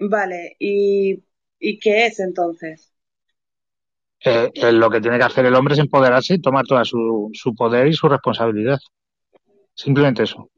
Vale, 0.00 0.56
¿y, 0.58 1.22
qué 1.78 2.06
es 2.06 2.20
entonces? 2.20 2.89
Eh, 4.22 4.50
eh, 4.52 4.72
lo 4.72 4.90
que 4.90 5.00
tiene 5.00 5.18
que 5.18 5.24
hacer 5.24 5.46
el 5.46 5.54
hombre 5.54 5.74
es 5.74 5.80
empoderarse 5.80 6.34
y 6.34 6.40
tomar 6.40 6.66
todo 6.66 6.84
su, 6.84 7.30
su 7.32 7.54
poder 7.54 7.86
y 7.86 7.94
su 7.94 8.08
responsabilidad. 8.08 8.78
Simplemente 9.74 10.24
eso. 10.24 10.50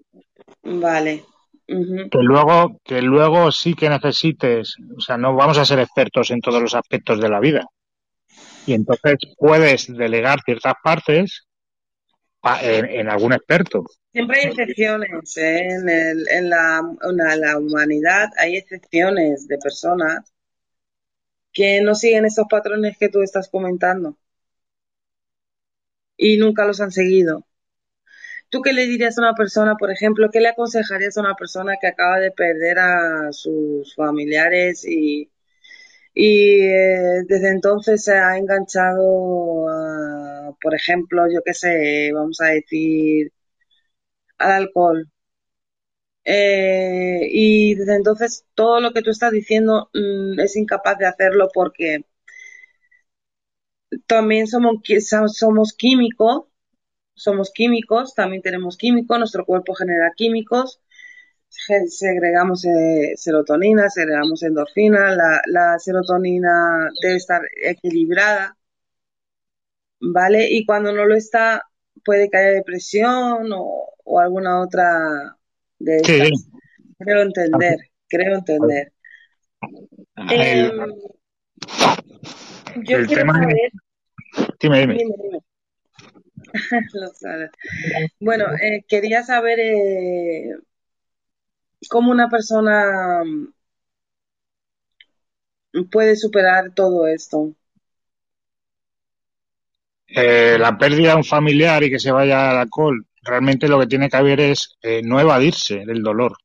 Vale, 0.65 1.25
que 1.67 2.19
luego, 2.19 2.81
que 2.85 3.01
luego 3.01 3.53
sí 3.53 3.75
que 3.75 3.89
necesites, 3.89 4.77
o 4.97 5.01
sea, 5.01 5.17
no 5.17 5.35
vamos 5.35 5.59
a 5.59 5.65
ser 5.65 5.79
expertos 5.79 6.31
en 6.31 6.41
todos 6.41 6.61
los 6.61 6.75
aspectos 6.75 7.21
de 7.21 7.29
la 7.29 7.41
vida. 7.41 7.67
Y 8.67 8.75
entonces 8.75 9.19
puedes 9.37 9.93
delegar 9.93 10.41
ciertas 10.45 10.75
partes 10.83 11.47
en, 12.61 13.09
algún 13.09 13.33
experto. 13.33 13.85
Siempre 14.13 14.41
hay 14.41 14.47
excepciones 14.49 15.37
¿eh? 15.37 15.69
en, 15.69 15.89
en, 15.89 16.51
la, 16.51 16.81
en 17.03 17.41
la 17.41 17.59
humanidad, 17.59 18.29
hay 18.39 18.57
excepciones 18.57 19.47
de 19.49 19.59
personas 19.59 20.33
que 21.53 21.81
no 21.83 21.95
siguen 21.95 22.25
esos 22.27 22.47
patrones 22.51 22.99
que 22.99 23.09
tú 23.09 23.23
estás 23.23 23.49
comentando 23.49 24.17
y 26.17 26.39
nunca 26.39 26.65
los 26.65 26.81
han 26.81 26.91
seguido. 26.91 27.45
¿Tú 28.51 28.61
qué 28.63 28.73
le 28.73 28.87
dirías 28.87 29.19
a 29.19 29.23
una 29.23 29.35
persona, 29.35 29.77
por 29.77 29.91
ejemplo, 29.91 30.29
qué 30.31 30.41
le 30.41 30.49
aconsejarías 30.49 31.17
a 31.17 31.21
una 31.23 31.35
persona 31.35 31.77
que 31.81 31.87
acaba 31.89 32.19
de 32.21 32.31
perder 32.33 32.79
a 32.79 33.33
sus 33.33 33.95
familiares 33.95 34.85
y, 34.87 35.31
eh, 36.15 37.23
desde 37.29 37.51
entonces 37.51 38.05
se 38.05 38.15
ha 38.19 38.37
enganchado, 38.39 39.69
a, 39.71 40.57
por 40.63 40.75
ejemplo, 40.75 41.25
yo 41.33 41.41
qué 41.45 41.55
sé, 41.55 42.13
vamos 42.15 42.41
a 42.41 42.47
decir, 42.49 43.33
al 44.39 44.53
alcohol? 44.53 45.09
Eh, 46.25 47.29
y 47.31 47.75
desde 47.75 47.97
entonces 47.97 48.45
todo 48.55 48.81
lo 48.81 48.93
que 48.93 49.03
tú 49.03 49.11
estás 49.11 49.33
diciendo 49.33 49.91
mm, 49.93 50.41
es 50.41 50.57
incapaz 50.57 50.99
de 50.99 51.07
hacerlo 51.07 51.49
porque 51.53 52.05
también 54.07 54.47
somos, 54.47 54.81
somos 55.35 55.73
químicos 55.75 56.45
somos 57.15 57.51
químicos, 57.53 58.15
también 58.15 58.43
tenemos 58.43 58.77
químicos, 58.77 59.19
nuestro 59.19 59.45
cuerpo 59.45 59.75
genera 59.75 60.13
químicos, 60.17 60.81
segregamos 61.49 62.65
eh, 62.65 63.13
serotonina, 63.17 63.89
segregamos 63.91 64.43
endorfina, 64.43 65.15
la, 65.47 65.79
serotonina 65.79 66.89
debe 67.03 67.17
estar 67.17 67.43
equilibrada, 67.63 68.57
¿vale? 70.01 70.49
Y 70.51 70.65
cuando 70.67 70.93
no 70.93 71.05
lo 71.07 71.15
está, 71.17 71.63
puede 72.05 72.29
haya 72.33 72.51
depresión 72.51 73.51
o, 73.55 73.89
alguna 74.21 74.61
otra 74.63 75.39
de. 75.85 76.31
Creo 76.99 77.23
entender, 77.23 77.79
creo 78.09 78.37
entender. 78.37 78.93
Em, 80.31 80.71
Yo 82.85 82.97
el 82.99 83.07
quiero 83.07 83.23
tema 83.23 83.33
saber... 83.35 83.73
Dime, 84.61 84.81
dime. 84.81 84.95
Dime, 84.95 85.15
dime. 85.23 85.39
Lo 86.95 87.07
sabes. 87.15 87.51
Bueno, 88.21 88.47
eh, 88.55 88.85
quería 88.87 89.23
saber 89.23 89.59
eh, 89.61 90.55
cómo 91.89 92.11
una 92.11 92.29
persona 92.29 93.23
puede 95.91 96.17
superar 96.17 96.75
todo 96.75 97.07
esto. 97.07 97.55
Eh, 100.15 100.59
la 100.59 100.77
pérdida 100.77 101.13
de 101.13 101.17
un 101.17 101.25
familiar 101.25 101.83
y 101.83 101.91
que 101.91 101.99
se 101.99 102.13
vaya 102.13 102.51
al 102.51 102.59
alcohol, 102.59 103.07
realmente 103.23 103.69
lo 103.69 103.79
que 103.81 103.87
tiene 103.87 104.09
que 104.09 104.17
haber 104.17 104.41
es 104.41 104.77
eh, 104.83 105.03
no 105.05 105.21
evadirse 105.21 105.85
del 105.87 106.03
dolor. 106.03 106.37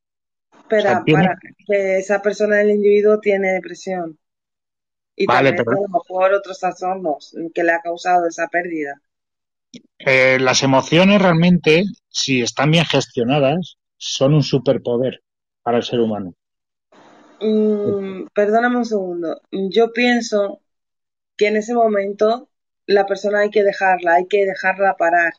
Pero 0.70 0.82
O 0.82 0.86
sea, 0.94 1.04
tiene- 1.04 1.24
para 1.26 1.40
que 1.68 1.98
esa 1.98 2.22
persona, 2.22 2.62
el 2.62 2.72
individuo, 2.72 3.20
tiene 3.20 3.54
depresión. 3.54 4.18
Y 5.16 5.26
Vale, 5.26 5.50
también 5.54 5.66
pero- 5.66 5.78
a 5.80 5.82
lo 5.82 5.88
mejor 5.90 6.34
otros 6.34 6.60
trastornos 6.60 7.36
que 7.54 7.64
le 7.64 7.72
ha 7.72 7.80
causado 7.82 8.28
esa 8.28 8.48
pérdida. 8.48 9.02
Eh, 10.00 10.38
las 10.40 10.64
emociones 10.64 11.22
realmente, 11.22 11.84
si 12.08 12.42
están 12.42 12.72
bien 12.72 12.86
gestionadas, 12.86 13.78
son 13.98 14.34
un 14.34 14.44
superpoder 14.44 15.22
para 15.64 15.78
el 15.78 15.84
ser 15.84 16.00
humano. 16.00 16.34
Mm, 17.40 18.28
perdóname 18.34 18.78
un 18.78 18.86
segundo. 18.86 19.42
Yo 19.52 19.92
pienso 19.94 20.62
que 21.36 21.48
en 21.48 21.58
ese 21.58 21.74
momento 21.74 22.50
la 22.86 23.06
persona 23.06 23.40
hay 23.42 23.50
que 23.50 23.64
dejarla, 23.64 24.16
hay 24.16 24.28
que 24.28 24.46
dejarla 24.46 24.96
parar. 24.98 25.34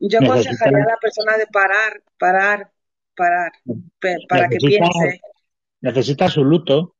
Yo 0.00 0.20
aconsejaría 0.20 0.82
a 0.84 0.88
la 0.92 0.96
persona 0.98 1.36
de 1.36 1.46
parar, 1.46 2.02
parar, 2.18 2.72
parar, 3.16 3.52
para 4.28 4.48
que 4.50 4.60
piense. 4.60 5.20
Necesita 5.80 6.28
su 6.28 6.44
luto 6.44 6.94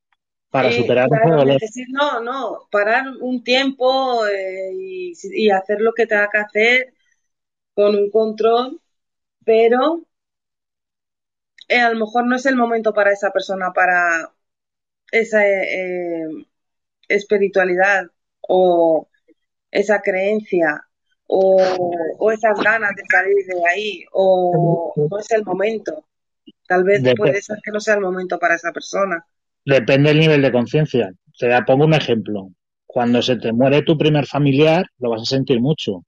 para 0.50 0.70
Eh, 0.70 0.70
superar 0.72 1.08
ese 1.14 1.30
claro, 1.30 1.36
dolor. 1.36 1.60
necesi- 1.60 1.86
no, 1.88 2.20
no, 2.20 2.68
parar 2.70 3.04
un 3.20 3.42
tiempo 3.44 4.26
eh, 4.26 4.70
y, 4.74 5.12
y 5.32 5.50
hacer 5.50 5.80
lo 5.80 5.92
que 5.94 6.06
tenga 6.06 6.28
que 6.30 6.38
hacer 6.38 6.94
con 7.74 7.96
un 7.96 8.10
control, 8.10 8.80
pero 9.44 10.02
eh, 11.68 11.80
a 11.80 11.90
lo 11.90 11.98
mejor 12.06 12.26
no 12.26 12.36
es 12.36 12.46
el 12.46 12.56
momento 12.56 12.92
para 12.94 13.12
esa 13.12 13.30
persona, 13.32 13.72
para 13.72 14.32
esa 15.12 15.46
eh, 15.48 16.26
espiritualidad 17.08 18.06
o 18.42 19.08
esa 19.72 20.02
creencia 20.02 20.87
o, 21.28 22.16
o 22.18 22.32
esas 22.32 22.60
ganas 22.60 22.92
de 22.96 23.04
salir 23.10 23.46
de 23.46 23.70
ahí 23.70 24.04
o 24.12 24.96
no 25.10 25.18
es 25.20 25.30
el 25.32 25.44
momento. 25.44 26.04
Tal 26.68 26.84
vez 26.84 27.04
Dep- 27.04 27.16
puede 27.16 27.42
ser 27.42 27.58
que 27.64 27.72
no 27.72 27.80
sea 27.80 27.96
el 27.96 28.02
momento 28.02 28.38
para 28.38 28.56
esa 28.56 28.72
persona. 28.72 29.24
Depende 29.64 30.08
del 30.10 30.18
nivel 30.18 30.42
de 30.42 30.50
conciencia. 30.50 31.12
Te 31.38 31.62
pongo 31.64 31.84
un 31.84 31.94
ejemplo. 31.94 32.48
Cuando 32.86 33.22
se 33.22 33.36
te 33.36 33.52
muere 33.52 33.82
tu 33.82 33.96
primer 33.96 34.26
familiar, 34.26 34.86
lo 34.98 35.10
vas 35.10 35.22
a 35.22 35.26
sentir 35.36 35.60
mucho. 35.60 36.02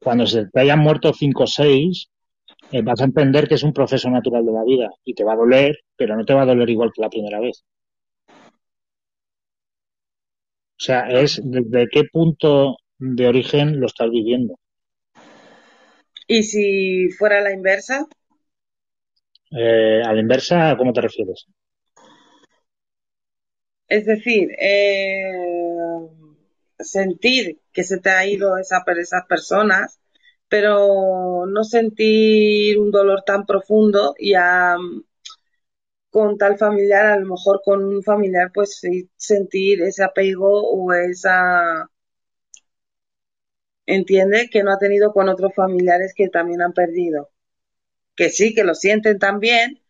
Cuando 0.00 0.26
se 0.26 0.46
te 0.46 0.60
hayan 0.60 0.80
muerto 0.80 1.12
cinco 1.14 1.44
o 1.44 1.48
seis, 1.48 2.08
eh, 2.70 2.82
vas 2.82 3.00
a 3.00 3.06
entender 3.06 3.48
que 3.48 3.56
es 3.56 3.64
un 3.64 3.72
proceso 3.74 4.10
natural 4.10 4.46
de 4.46 4.52
la 4.52 4.64
vida 4.64 4.90
y 5.04 5.14
te 5.14 5.24
va 5.24 5.34
a 5.34 5.36
doler, 5.36 5.78
pero 5.96 6.16
no 6.16 6.24
te 6.26 6.34
va 6.34 6.42
a 6.42 6.46
doler 6.46 6.70
igual 6.70 6.92
que 6.94 7.02
la 7.02 7.10
primera 7.10 7.40
vez. 7.40 7.64
O 10.80 10.80
sea, 10.80 11.00
es 11.10 11.40
desde 11.44 11.86
qué 11.92 12.04
punto 12.10 12.76
de 13.00 13.26
origen 13.26 13.80
lo 13.80 13.86
estás 13.86 14.08
viviendo. 14.10 14.54
Y 16.28 16.44
si 16.44 17.10
fuera 17.10 17.40
la 17.40 17.52
inversa, 17.52 18.06
Eh, 19.50 20.00
a 20.04 20.12
la 20.14 20.20
inversa, 20.20 20.74
¿cómo 20.78 20.92
te 20.94 21.02
refieres? 21.02 21.46
es 23.88 24.06
decir, 24.06 24.48
eh, 24.60 25.30
sentir 26.78 27.60
que 27.72 27.84
se 27.84 27.98
te 28.00 28.10
ha 28.10 28.26
ido 28.26 28.56
esa, 28.58 28.84
esas 28.98 29.26
personas, 29.26 30.00
pero 30.48 31.46
no 31.46 31.64
sentir 31.64 32.78
un 32.78 32.90
dolor 32.90 33.22
tan 33.26 33.44
profundo 33.46 34.14
y 34.18 34.34
a, 34.34 34.76
con 36.10 36.36
tal 36.38 36.58
familiar, 36.58 37.06
a 37.06 37.18
lo 37.18 37.26
mejor 37.28 37.60
con 37.64 37.82
un 37.84 38.02
familiar, 38.02 38.50
pues 38.52 38.80
sentir 39.16 39.82
ese 39.82 40.04
apego 40.04 40.50
o 40.70 40.92
esa, 40.92 41.90
entiende, 43.88 44.50
que 44.50 44.62
no 44.62 44.70
ha 44.70 44.78
tenido 44.78 45.12
con 45.12 45.28
otros 45.28 45.54
familiares 45.54 46.12
que 46.14 46.28
también 46.28 46.60
han 46.60 46.72
perdido. 46.72 47.30
Que 48.14 48.28
sí, 48.28 48.54
que 48.54 48.62
lo 48.62 48.74
sienten 48.74 49.18
también, 49.18 49.80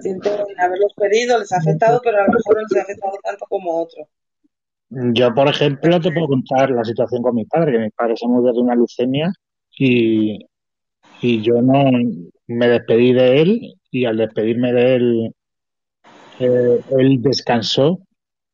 sienten 0.00 0.32
haberlos 0.58 0.94
perdido, 0.96 1.38
les 1.38 1.52
ha 1.52 1.58
afectado, 1.58 2.00
pero 2.02 2.18
a 2.18 2.26
lo 2.26 2.32
mejor 2.32 2.56
no 2.56 2.62
les 2.62 2.78
ha 2.78 2.82
afectado 2.82 3.12
tanto 3.22 3.44
como 3.48 3.82
otro. 3.82 4.08
Yo, 4.88 5.34
por 5.34 5.48
ejemplo, 5.48 6.00
te 6.00 6.10
puedo 6.10 6.28
contar 6.28 6.70
la 6.70 6.84
situación 6.84 7.22
con 7.22 7.34
mi 7.34 7.44
padre, 7.44 7.72
que 7.72 7.78
mi 7.78 7.90
padre 7.90 8.16
se 8.16 8.26
murió 8.26 8.52
de 8.52 8.60
una 8.60 8.76
leucemia 8.76 9.30
y, 9.76 10.38
y 11.20 11.42
yo 11.42 11.60
no 11.60 11.84
me 12.46 12.68
despedí 12.68 13.12
de 13.12 13.42
él 13.42 13.74
y 13.90 14.04
al 14.06 14.16
despedirme 14.16 14.72
de 14.72 14.94
él, 14.94 15.34
eh, 16.38 16.80
él 16.98 17.20
descansó, 17.20 17.98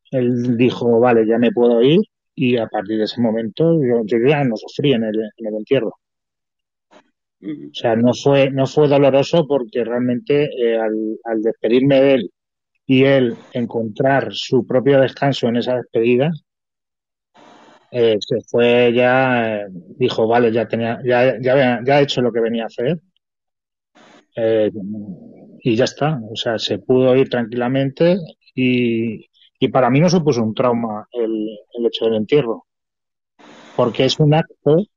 él 0.09 0.57
dijo, 0.57 0.99
vale, 0.99 1.25
ya 1.25 1.37
me 1.37 1.51
puedo 1.51 1.81
ir 1.81 2.01
y 2.35 2.57
a 2.57 2.67
partir 2.67 2.97
de 2.97 3.05
ese 3.05 3.21
momento 3.21 3.79
yo, 3.83 4.03
yo 4.05 4.17
ya 4.27 4.43
no 4.43 4.55
sufrí 4.57 4.93
en 4.93 5.03
el, 5.03 5.15
en 5.37 5.47
el 5.47 5.55
entierro. 5.55 5.95
O 7.43 7.73
sea, 7.73 7.95
no 7.95 8.13
fue, 8.13 8.51
no 8.51 8.67
fue 8.67 8.87
doloroso 8.87 9.47
porque 9.47 9.83
realmente 9.83 10.43
eh, 10.45 10.77
al, 10.77 11.17
al 11.23 11.41
despedirme 11.41 11.99
de 11.99 12.13
él 12.13 12.31
y 12.85 13.03
él 13.05 13.35
encontrar 13.53 14.29
su 14.31 14.65
propio 14.67 14.99
descanso 15.01 15.47
en 15.47 15.55
esa 15.57 15.75
despedida, 15.75 16.31
eh, 17.91 18.17
se 18.19 18.41
fue 18.41 18.93
ya, 18.93 19.63
eh, 19.63 19.67
dijo, 19.97 20.27
vale, 20.27 20.51
ya 20.51 20.67
tenía, 20.67 20.99
ya, 21.03 21.37
ya, 21.41 21.81
ya 21.83 21.99
he 21.99 22.03
hecho 22.03 22.21
lo 22.21 22.31
que 22.31 22.39
venía 22.39 22.63
a 22.63 22.67
hacer 22.67 22.99
y 25.63 25.75
ya 25.75 25.83
está. 25.85 26.19
O 26.29 26.35
sea, 26.35 26.57
se 26.57 26.79
pudo 26.79 27.15
ir 27.15 27.29
tranquilamente 27.29 28.17
y, 28.55 29.29
y 29.61 29.67
para 29.67 29.91
mí 29.91 29.99
no 29.99 30.09
supuso 30.09 30.41
un 30.41 30.55
trauma 30.55 31.07
el, 31.11 31.47
el 31.73 31.85
hecho 31.85 32.05
del 32.05 32.15
entierro, 32.15 32.65
porque 33.75 34.05
es 34.05 34.19
un 34.19 34.33
acto 34.33 34.87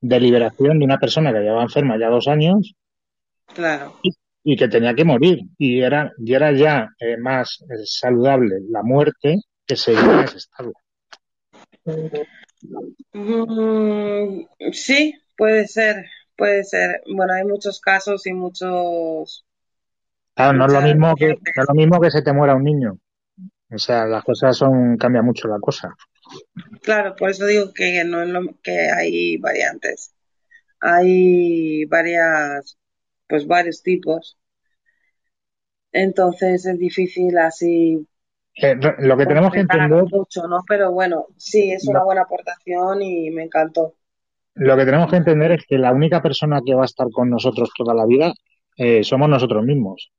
de 0.00 0.20
liberación 0.20 0.78
de 0.78 0.84
una 0.84 0.98
persona 0.98 1.32
que 1.32 1.40
llevaba 1.40 1.64
enferma 1.64 1.98
ya 1.98 2.08
dos 2.08 2.28
años 2.28 2.76
Claro. 3.52 3.96
y 4.44 4.56
que 4.56 4.68
tenía 4.68 4.94
que 4.94 5.04
morir 5.04 5.40
y 5.58 5.80
era, 5.80 6.12
y 6.16 6.32
era 6.32 6.52
ya 6.52 6.90
eh, 7.00 7.16
más 7.16 7.60
eh, 7.62 7.74
saludable 7.84 8.60
la 8.70 8.84
muerte 8.84 9.40
que 9.66 9.74
seguir 9.74 10.04
en 10.04 10.20
ese 10.20 10.36
estado. 10.36 10.72
Mm, 13.12 14.42
sí, 14.70 15.12
puede 15.36 15.66
ser, 15.66 16.04
puede 16.36 16.62
ser. 16.62 17.02
Bueno, 17.12 17.32
hay 17.34 17.44
muchos 17.44 17.80
casos 17.80 18.24
y 18.28 18.32
muchos... 18.32 19.44
Claro, 20.34 20.56
no 20.56 20.66
es 20.66 20.72
lo 20.72 20.82
mismo 20.82 21.16
que, 21.16 21.30
no 21.30 21.34
es 21.34 21.68
lo 21.68 21.74
mismo 21.74 22.00
que 22.00 22.12
se 22.12 22.22
te 22.22 22.32
muera 22.32 22.54
un 22.54 22.62
niño. 22.62 22.96
O 23.70 23.78
sea, 23.78 24.06
las 24.06 24.24
cosas 24.24 24.56
son, 24.56 24.96
cambia 24.96 25.22
mucho 25.22 25.48
la 25.48 25.58
cosa. 25.58 25.94
Claro, 26.82 27.14
por 27.16 27.30
eso 27.30 27.46
digo 27.46 27.72
que 27.74 28.02
no 28.04 28.22
es 28.22 28.28
lo, 28.28 28.40
que 28.62 28.90
hay 28.90 29.36
variantes. 29.36 30.14
Hay 30.80 31.84
varias, 31.86 32.78
pues 33.26 33.46
varios 33.46 33.82
tipos. 33.82 34.38
Entonces 35.92 36.66
es 36.66 36.78
difícil 36.78 37.36
así 37.38 38.06
Eh, 38.54 38.76
lo 38.98 39.16
que 39.16 39.26
tenemos 39.26 39.52
que 39.52 39.60
entender, 39.60 40.04
mucho, 40.10 40.46
¿no? 40.48 40.62
Pero 40.66 40.92
bueno, 40.92 41.26
sí, 41.36 41.70
es 41.70 41.86
una 41.86 42.02
buena 42.02 42.22
aportación 42.22 43.02
y 43.02 43.30
me 43.30 43.44
encantó. 43.44 43.94
lo 44.54 44.76
que 44.76 44.84
tenemos 44.84 45.10
que 45.10 45.16
entender 45.16 45.52
es 45.52 45.64
que 45.66 45.78
la 45.78 45.92
única 45.92 46.20
persona 46.20 46.60
que 46.64 46.74
va 46.74 46.82
a 46.82 46.86
estar 46.86 47.06
con 47.12 47.30
nosotros 47.30 47.70
toda 47.76 47.94
la 47.94 48.06
vida 48.06 48.32
eh, 48.76 49.04
somos 49.04 49.28
nosotros 49.28 49.64
mismos. 49.64 50.10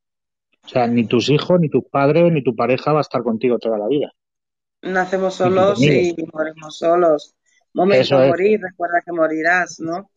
O 0.69 0.71
sea, 0.71 0.85
ni 0.85 1.07
tus 1.07 1.29
hijos, 1.29 1.59
ni 1.59 1.67
tus 1.67 1.83
padres, 1.85 2.31
ni 2.31 2.43
tu 2.43 2.55
pareja 2.55 2.93
va 2.93 2.99
a 2.99 3.01
estar 3.01 3.23
contigo 3.23 3.57
toda 3.57 3.79
la 3.79 3.87
vida. 3.87 4.11
Nacemos 4.83 5.33
solos 5.33 5.81
y 5.81 6.15
morimos 6.31 6.77
solos. 6.77 7.35
Momento 7.73 8.19
de 8.19 8.27
morir, 8.27 8.59
recuerda 8.61 9.01
que 9.03 9.11
morirás, 9.11 9.79
¿no? 9.79 10.11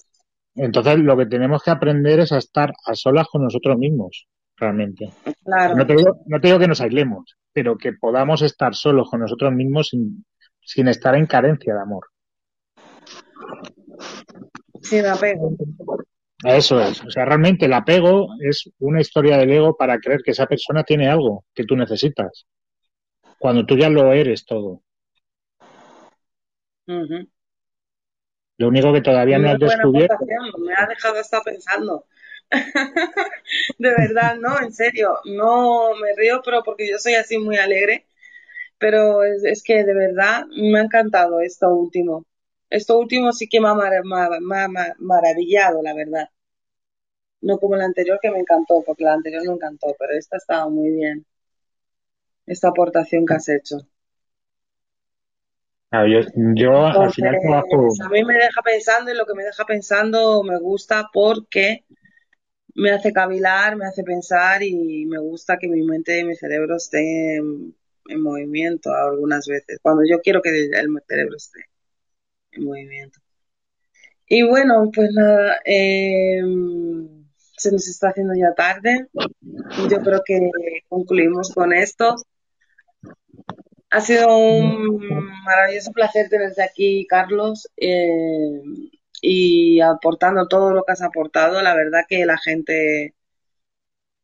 Entonces, 0.55 0.99
lo 0.99 1.17
que 1.17 1.25
tenemos 1.25 1.63
que 1.63 1.71
aprender 1.71 2.21
es 2.21 2.33
a 2.33 2.37
estar 2.37 2.71
a 2.85 2.95
solas 2.95 3.29
con 3.29 3.43
nosotros 3.43 3.79
mismos, 3.79 4.29
realmente. 4.55 5.11
Claro, 5.43 5.75
no 5.75 5.87
te 5.87 5.97
digo, 5.97 6.19
no 6.27 6.39
te 6.39 6.49
digo 6.49 6.59
que 6.59 6.69
nos 6.69 6.83
aislemos, 6.83 7.35
pero 7.55 7.79
que 7.79 7.95
podamos 7.95 8.43
estar 8.43 8.75
solos 8.75 9.09
con 9.09 9.21
nosotros 9.21 9.55
mismos 9.55 9.89
sin, 9.89 10.27
sin 10.61 10.87
estar 10.87 11.15
en 11.15 11.25
carencia 11.25 11.73
de 11.73 11.81
amor. 11.81 12.09
sin 14.83 15.07
apego. 15.07 15.57
Eso 16.45 16.81
es. 16.81 17.03
O 17.05 17.11
sea, 17.11 17.25
realmente 17.25 17.67
el 17.67 17.73
apego 17.73 18.29
es 18.41 18.69
una 18.81 19.01
historia 19.01 19.37
del 19.37 19.53
ego 19.53 19.77
para 19.77 19.99
creer 19.99 20.21
que 20.25 20.33
esa 20.33 20.47
persona 20.47 20.83
tiene 20.83 21.09
algo 21.09 21.45
que 21.55 21.65
tú 21.65 21.77
necesitas, 21.77 22.47
cuando 23.39 23.65
tú 23.65 23.77
ya 23.77 23.89
lo 23.89 24.13
eres 24.13 24.45
todo. 24.45 24.83
Lo 28.59 28.69
único 28.69 28.93
que 28.93 29.01
todavía 29.01 29.39
no 29.39 29.45
Muy 29.45 29.53
has 29.53 29.59
descubierto, 29.59 30.17
me 30.59 30.75
ha 30.75 30.87
dejado 30.87 31.19
hasta 31.19 31.41
pensando. 31.43 32.07
De 33.79 33.91
verdad, 33.91 34.37
no, 34.37 34.61
en 34.61 34.73
serio, 34.73 35.19
no 35.25 35.95
me 35.95 36.15
río, 36.17 36.43
pero 36.45 36.63
porque 36.63 36.89
yo 36.89 36.99
soy 36.99 37.15
así 37.15 37.39
muy 37.39 37.57
alegre, 37.57 38.07
pero 38.79 39.25
es, 39.25 39.45
es 39.45 39.63
que 39.63 39.85
de 39.85 39.95
verdad 39.95 40.45
me 40.51 40.79
ha 40.79 40.83
encantado 40.83 41.41
esto 41.41 41.69
último. 41.69 42.27
Esto 42.73 42.99
último 42.99 43.33
sí 43.33 43.49
que 43.49 43.61
me 43.61 43.69
ha, 43.69 43.75
mar- 43.75 44.03
ma- 44.05 44.29
ma- 44.41 44.69
ma- 44.69 44.95
maravillado, 44.99 45.81
la 45.83 45.95
verdad. 45.95 46.29
No 47.43 47.59
como 47.59 47.77
la 47.77 47.85
anterior 47.85 48.19
que 48.23 48.31
me 48.31 48.39
encantó, 48.39 48.83
porque 48.87 49.05
la 49.05 49.13
anterior 49.13 49.43
me 49.47 49.53
encantó, 49.53 49.95
pero 49.99 50.15
esta 50.15 50.37
ha 50.37 50.39
estado 50.39 50.71
muy 50.71 50.93
bien. 50.93 51.27
Esta 52.47 52.69
aportación 52.69 53.27
que 53.27 53.35
has 53.35 53.49
hecho. 53.49 53.79
Yo, 56.11 56.21
yo 56.95 57.03
al 57.03 57.11
final 57.11 57.37
trabajo. 57.43 57.69
Entonces, 57.75 58.01
a 58.01 58.09
mí 58.09 58.25
me 58.25 58.35
deja 58.35 58.63
pensando 58.63 59.11
y 59.13 59.17
lo 59.17 59.27
que 59.27 59.35
me 59.35 59.45
deja 59.45 59.65
pensando 59.65 60.43
me 60.43 60.59
gusta 60.59 61.09
porque 61.13 61.85
me 62.75 62.91
hace 62.93 63.13
cavilar, 63.13 63.77
me 63.77 63.87
hace 63.87 64.05
pensar 64.05 64.63
y 64.63 65.07
me 65.07 65.19
gusta 65.19 65.59
que 65.59 65.69
mi 65.69 65.83
mente 65.83 66.21
y 66.21 66.25
mi 66.25 66.37
cerebro 66.37 66.77
estén 66.77 67.05
en, 67.39 67.77
en 68.09 68.23
movimiento 68.23 68.93
algunas 68.95 69.47
veces, 69.47 69.79
cuando 69.83 70.03
yo 70.09 70.21
quiero 70.23 70.43
que 70.43 70.51
el 70.51 70.71
cerebro 71.09 71.37
esté 71.37 71.61
en 72.53 72.65
movimiento. 72.65 73.21
Y 74.27 74.43
bueno, 74.43 74.91
pues 74.95 75.11
nada, 75.13 75.61
eh, 75.65 76.41
se 77.57 77.71
nos 77.73 77.87
está 77.89 78.09
haciendo 78.09 78.35
ya 78.35 78.55
tarde. 78.55 79.09
Yo 79.91 80.01
creo 80.01 80.23
que 80.25 80.51
concluimos 80.89 81.53
con 81.53 81.73
esto. 81.73 82.17
Ha 83.91 84.01
sido 84.01 84.37
un 84.39 85.07
maravilloso 85.45 85.93
placer 85.93 86.29
tenerte 86.31 86.63
aquí, 86.63 87.07
Carlos, 87.07 87.69
eh, 87.77 88.63
y 89.21 89.81
aportando 89.81 90.49
todo 90.49 90.73
lo 90.73 90.83
que 90.85 90.93
has 90.93 91.03
aportado. 91.03 91.61
La 91.63 91.75
verdad 91.75 92.05
que 92.09 92.25
la 92.25 92.39
gente 92.39 93.15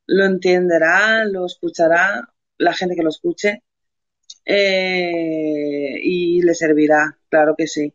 lo 0.06 0.24
entenderá, 0.24 1.24
lo 1.26 1.46
escuchará, 1.46 2.28
la 2.58 2.72
gente 2.74 2.96
que 2.96 3.02
lo 3.02 3.10
escuche, 3.10 3.62
eh, 4.44 6.00
y 6.02 6.42
le 6.42 6.54
servirá, 6.54 7.18
claro 7.28 7.54
que 7.56 7.66
sí. 7.66 7.94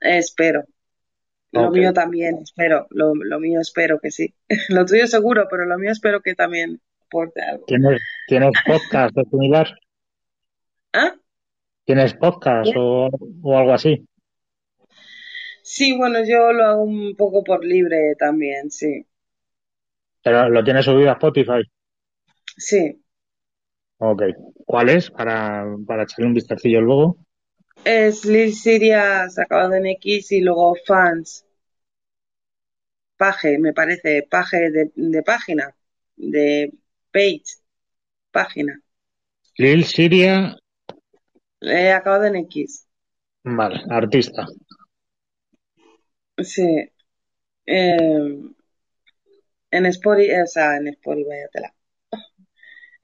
Espero. 0.00 0.64
Lo 1.52 1.70
mío 1.70 1.92
también, 1.92 2.38
espero. 2.42 2.86
Lo, 2.90 3.14
lo 3.14 3.40
mío 3.40 3.60
espero 3.60 3.98
que 3.98 4.10
sí. 4.10 4.34
Lo 4.68 4.86
tuyo 4.86 5.06
seguro, 5.06 5.46
pero 5.50 5.64
lo 5.66 5.78
mío 5.78 5.90
espero 5.90 6.20
que 6.20 6.34
también 6.34 6.80
aporte 7.06 7.42
algo. 7.42 7.64
¿Tienes, 7.66 8.00
¿tienes 8.28 8.52
podcast 8.64 9.16
o 9.18 9.24
similar? 9.24 9.68
¿Ah? 10.92 11.14
¿Tienes 11.84 12.14
podcast 12.14 12.70
o, 12.76 13.08
o 13.42 13.58
algo 13.58 13.72
así? 13.72 14.06
Sí, 15.62 15.96
bueno, 15.96 16.18
yo 16.24 16.52
lo 16.52 16.64
hago 16.64 16.82
un 16.82 17.14
poco 17.16 17.44
por 17.44 17.64
libre 17.64 18.14
también, 18.18 18.70
sí. 18.70 19.06
Pero 20.22 20.48
lo 20.48 20.62
tienes 20.64 20.84
subido 20.84 21.10
a 21.10 21.14
Spotify. 21.14 21.62
Sí. 22.56 23.02
Ok. 23.98 24.22
¿Cuál 24.64 24.90
es? 24.90 25.10
Para, 25.10 25.64
para 25.86 26.04
echarle 26.04 26.26
un 26.26 26.34
vistacillo 26.34 26.80
luego. 26.80 27.18
Es 27.84 28.24
Lil 28.24 28.54
Sirias 28.54 29.38
acabado 29.38 29.74
en 29.74 29.84
X 29.84 30.32
y 30.32 30.40
luego 30.40 30.74
fans. 30.86 31.44
Page, 33.16 33.58
me 33.58 33.72
parece, 33.72 34.26
page 34.28 34.70
de, 34.72 34.90
de 34.96 35.22
página, 35.22 35.76
de 36.16 36.72
page, 37.12 37.44
página. 38.32 38.82
Lil 39.60 39.84
Siria, 39.84 40.34
He 41.62 41.90
acabado 41.90 42.26
en 42.26 42.36
X. 42.36 42.86
vale, 43.44 43.82
artista. 43.90 44.46
Sí. 46.42 46.90
Eh, 47.66 48.50
en 49.72 49.86
Spotify, 49.86 50.42
o 50.42 50.46
sea, 50.46 50.76
en 50.76 50.86
Spotify, 50.88 51.28
vaya 51.28 51.48
tela. 51.52 51.74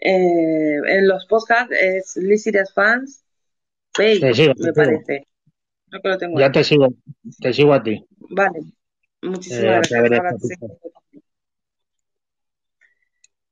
Eh, 0.00 0.78
en 0.86 1.08
los 1.08 1.26
podcasts 1.26 1.74
es 1.78 2.16
Lil 2.16 2.38
Sirias 2.38 2.72
Fans 2.72 3.24
Page, 3.96 4.20
Te 4.20 4.34
sigo, 4.34 4.52
me 4.58 4.72
parece. 4.72 5.26
Creo 5.88 6.02
que 6.02 6.08
lo 6.08 6.18
tengo 6.18 6.38
Ya 6.38 6.46
ahí. 6.46 6.52
te 6.52 6.64
sigo, 6.64 6.88
te 7.40 7.52
sigo 7.52 7.72
a 7.74 7.82
ti. 7.82 8.04
Vale. 8.30 8.58
Eh, 8.60 8.72
Muchísimas 9.22 9.64
a 9.64 9.86
gracias. 9.88 9.88
través 9.88 10.10
de 10.10 10.16
Ahora 10.16 10.30
te 10.30 10.36
Spotify. 10.36 10.54
sigo. 10.60 10.78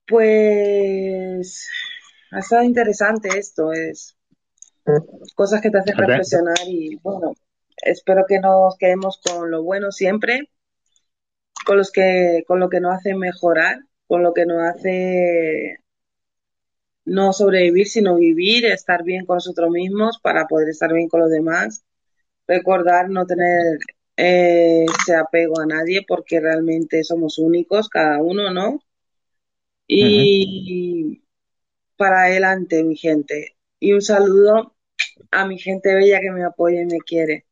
Pues 0.07 1.69
ha 2.31 2.39
estado 2.41 2.63
interesante 2.63 3.29
esto, 3.39 3.73
es 3.73 4.17
cosas 5.35 5.63
que 5.63 5.71
te 5.71 5.79
hacen 5.79 5.97
reflexionar 5.97 6.57
y 6.67 6.97
bueno, 6.97 7.33
espero 7.83 8.25
que 8.29 8.39
nos 8.39 8.77
quedemos 8.77 9.19
con 9.25 9.51
lo 9.51 9.63
bueno 9.63 9.91
siempre, 9.93 10.51
con 11.65 11.79
los 11.79 11.91
que, 11.91 12.45
con 12.47 12.61
lo 12.61 12.69
que 12.69 12.81
nos 12.81 12.95
hace 12.97 13.15
mejorar, 13.15 13.79
con 14.07 14.23
lo 14.23 14.35
que 14.35 14.45
nos 14.45 14.63
hace 14.63 15.79
no 17.05 17.33
sobrevivir, 17.33 17.89
sino 17.89 18.17
vivir, 18.17 18.67
estar 18.67 19.05
bien 19.05 19.27
con 19.27 19.37
nosotros 19.37 19.71
mismos 19.71 20.19
para 20.21 20.47
poder 20.47 20.69
estar 20.71 20.93
bien 20.93 21.09
con 21.09 21.21
los 21.21 21.31
demás, 21.31 21.85
recordar 22.47 23.11
no 23.11 23.27
tener 23.27 23.79
eh, 24.17 24.85
ese 24.85 25.17
apego 25.17 25.61
a 25.61 25.67
nadie 25.67 26.03
porque 26.07 26.41
realmente 26.41 27.05
somos 27.05 27.39
únicos, 27.39 27.89
cada 27.89 28.23
uno, 28.23 28.51
¿no? 28.53 28.81
Y 29.87 31.23
para 31.97 32.25
adelante, 32.25 32.83
mi 32.85 32.97
gente. 32.97 33.57
Y 33.79 33.93
un 33.93 34.03
saludo 34.03 34.75
a 35.31 35.47
mi 35.47 35.59
gente 35.59 35.95
bella 35.95 36.21
que 36.21 36.31
me 36.31 36.45
apoya 36.45 36.83
y 36.83 36.87
me 36.87 36.99
quiere. 36.99 37.47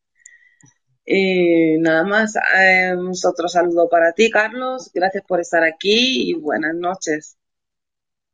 Y 1.05 1.79
nada 1.79 2.05
más, 2.05 2.37
eh, 2.37 2.95
otro 3.27 3.49
saludo 3.49 3.89
para 3.89 4.13
ti, 4.13 4.31
Carlos. 4.31 4.91
Gracias 4.95 5.25
por 5.27 5.41
estar 5.41 5.65
aquí 5.65 6.31
y 6.31 6.35
buenas 6.35 6.75
noches. 6.75 7.37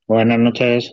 Buenas 0.06 0.38
noches. 0.38 0.92